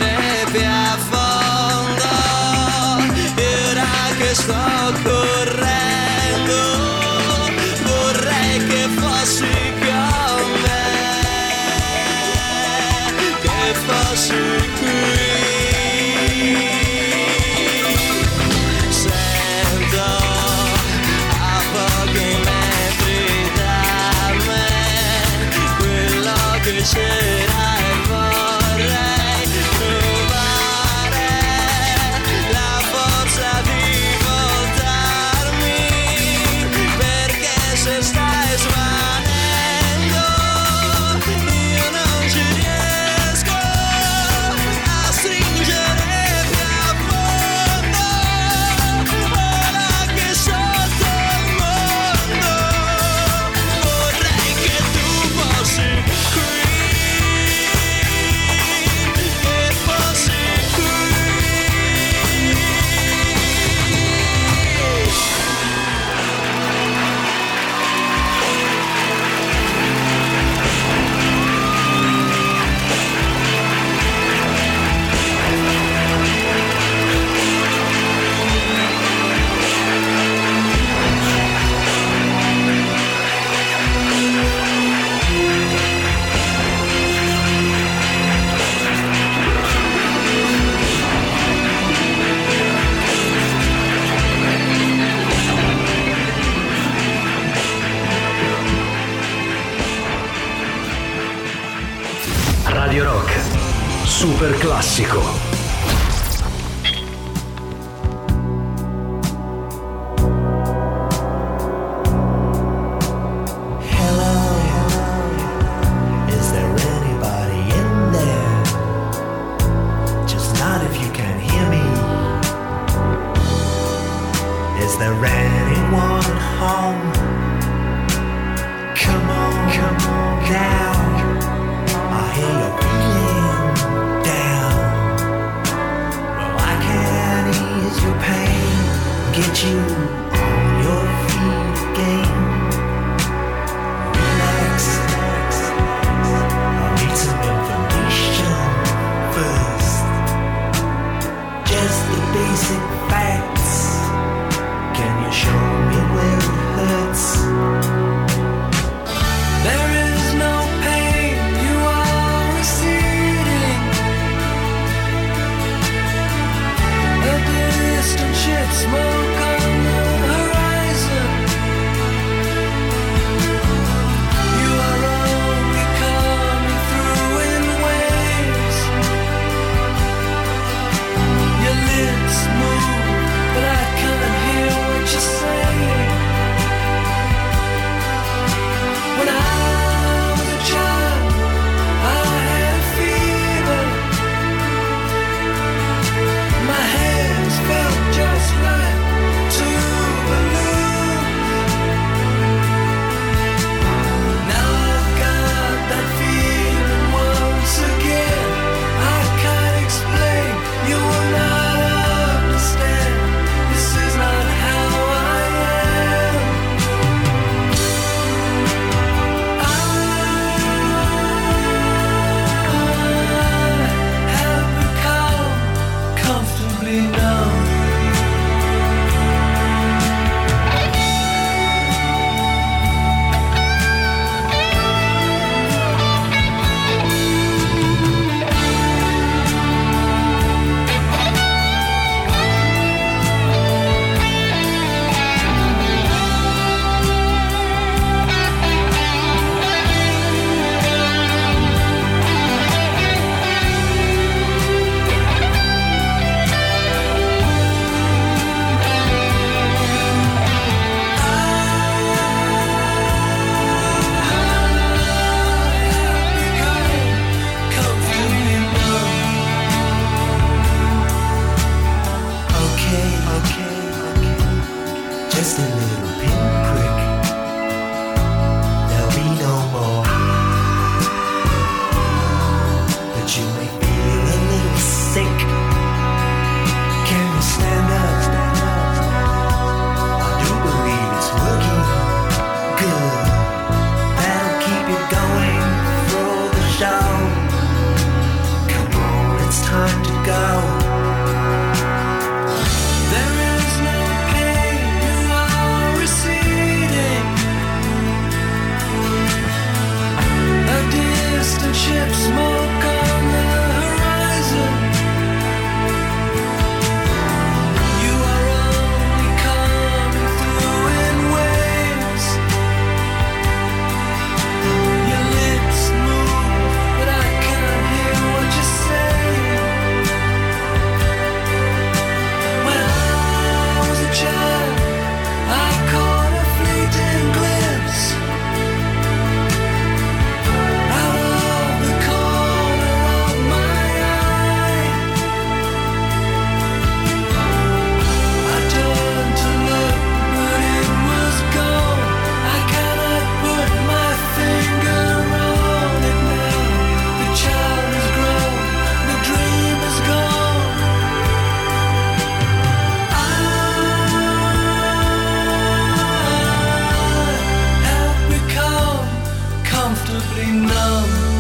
[370.41, 371.38] enough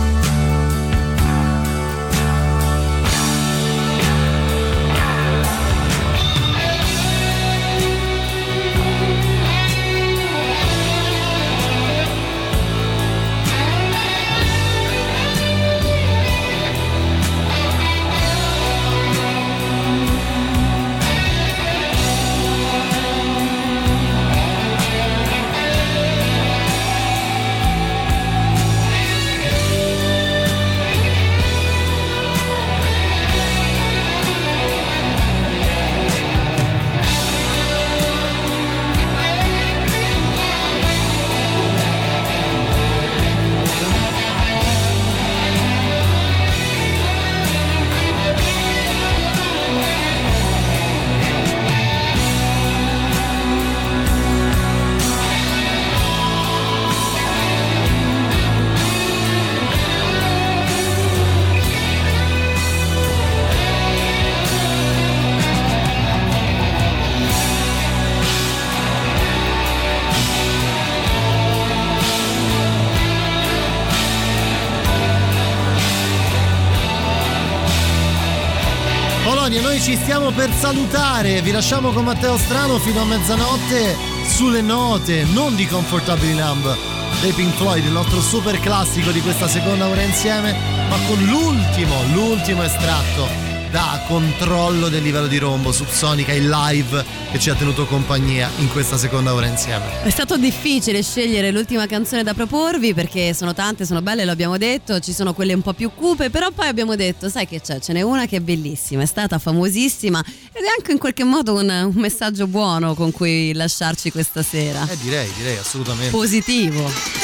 [79.89, 81.41] ci stiamo per salutare.
[81.41, 86.77] Vi lasciamo con Matteo Strano fino a mezzanotte sulle note, non di Comfortably Numb
[87.21, 90.55] dei Pink Floyd, il nostro super classico di questa seconda ora insieme,
[90.89, 97.37] ma con l'ultimo, l'ultimo estratto da controllo del livello di rombo subsonica in live che
[97.37, 100.01] ci ha tenuto compagnia in questa seconda ora insieme.
[100.03, 104.57] È stato difficile scegliere l'ultima canzone da proporvi perché sono tante, sono belle, lo abbiamo
[104.57, 107.79] detto, ci sono quelle un po' più cupe, però poi abbiamo detto, sai che c'è,
[107.79, 111.53] ce n'è una che è bellissima, è stata famosissima ed è anche in qualche modo
[111.53, 114.87] un, un messaggio buono con cui lasciarci questa sera.
[114.89, 116.09] Eh direi, direi assolutamente.
[116.09, 117.18] Positivo.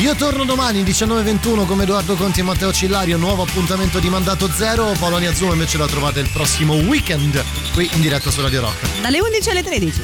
[0.00, 4.92] Io torno domani 19.21 come Edoardo Conti e Matteo Cillario, nuovo appuntamento di Mandato Zero,
[4.98, 7.40] Polonia Zoom invece la trovate il prossimo weekend
[7.72, 9.00] qui in diretta su Radio Rock.
[9.00, 10.02] Dalle 11 alle 13.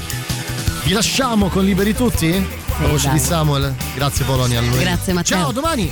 [0.85, 2.31] Vi lasciamo con Liberi Tutti?
[2.81, 3.19] La voce dai.
[3.19, 3.75] di Samuel.
[3.95, 4.59] Grazie Polonia.
[4.61, 4.85] a lunedì.
[4.85, 5.37] Grazie, Matteo.
[5.37, 5.91] Ciao, domani.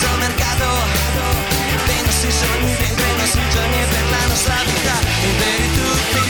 [0.00, 0.64] Fissato il prezzo al mercato.
[1.86, 4.94] Dei nostri sogni dentro i nostri giorni per la nostra vita.
[5.20, 6.29] Liberi tutti,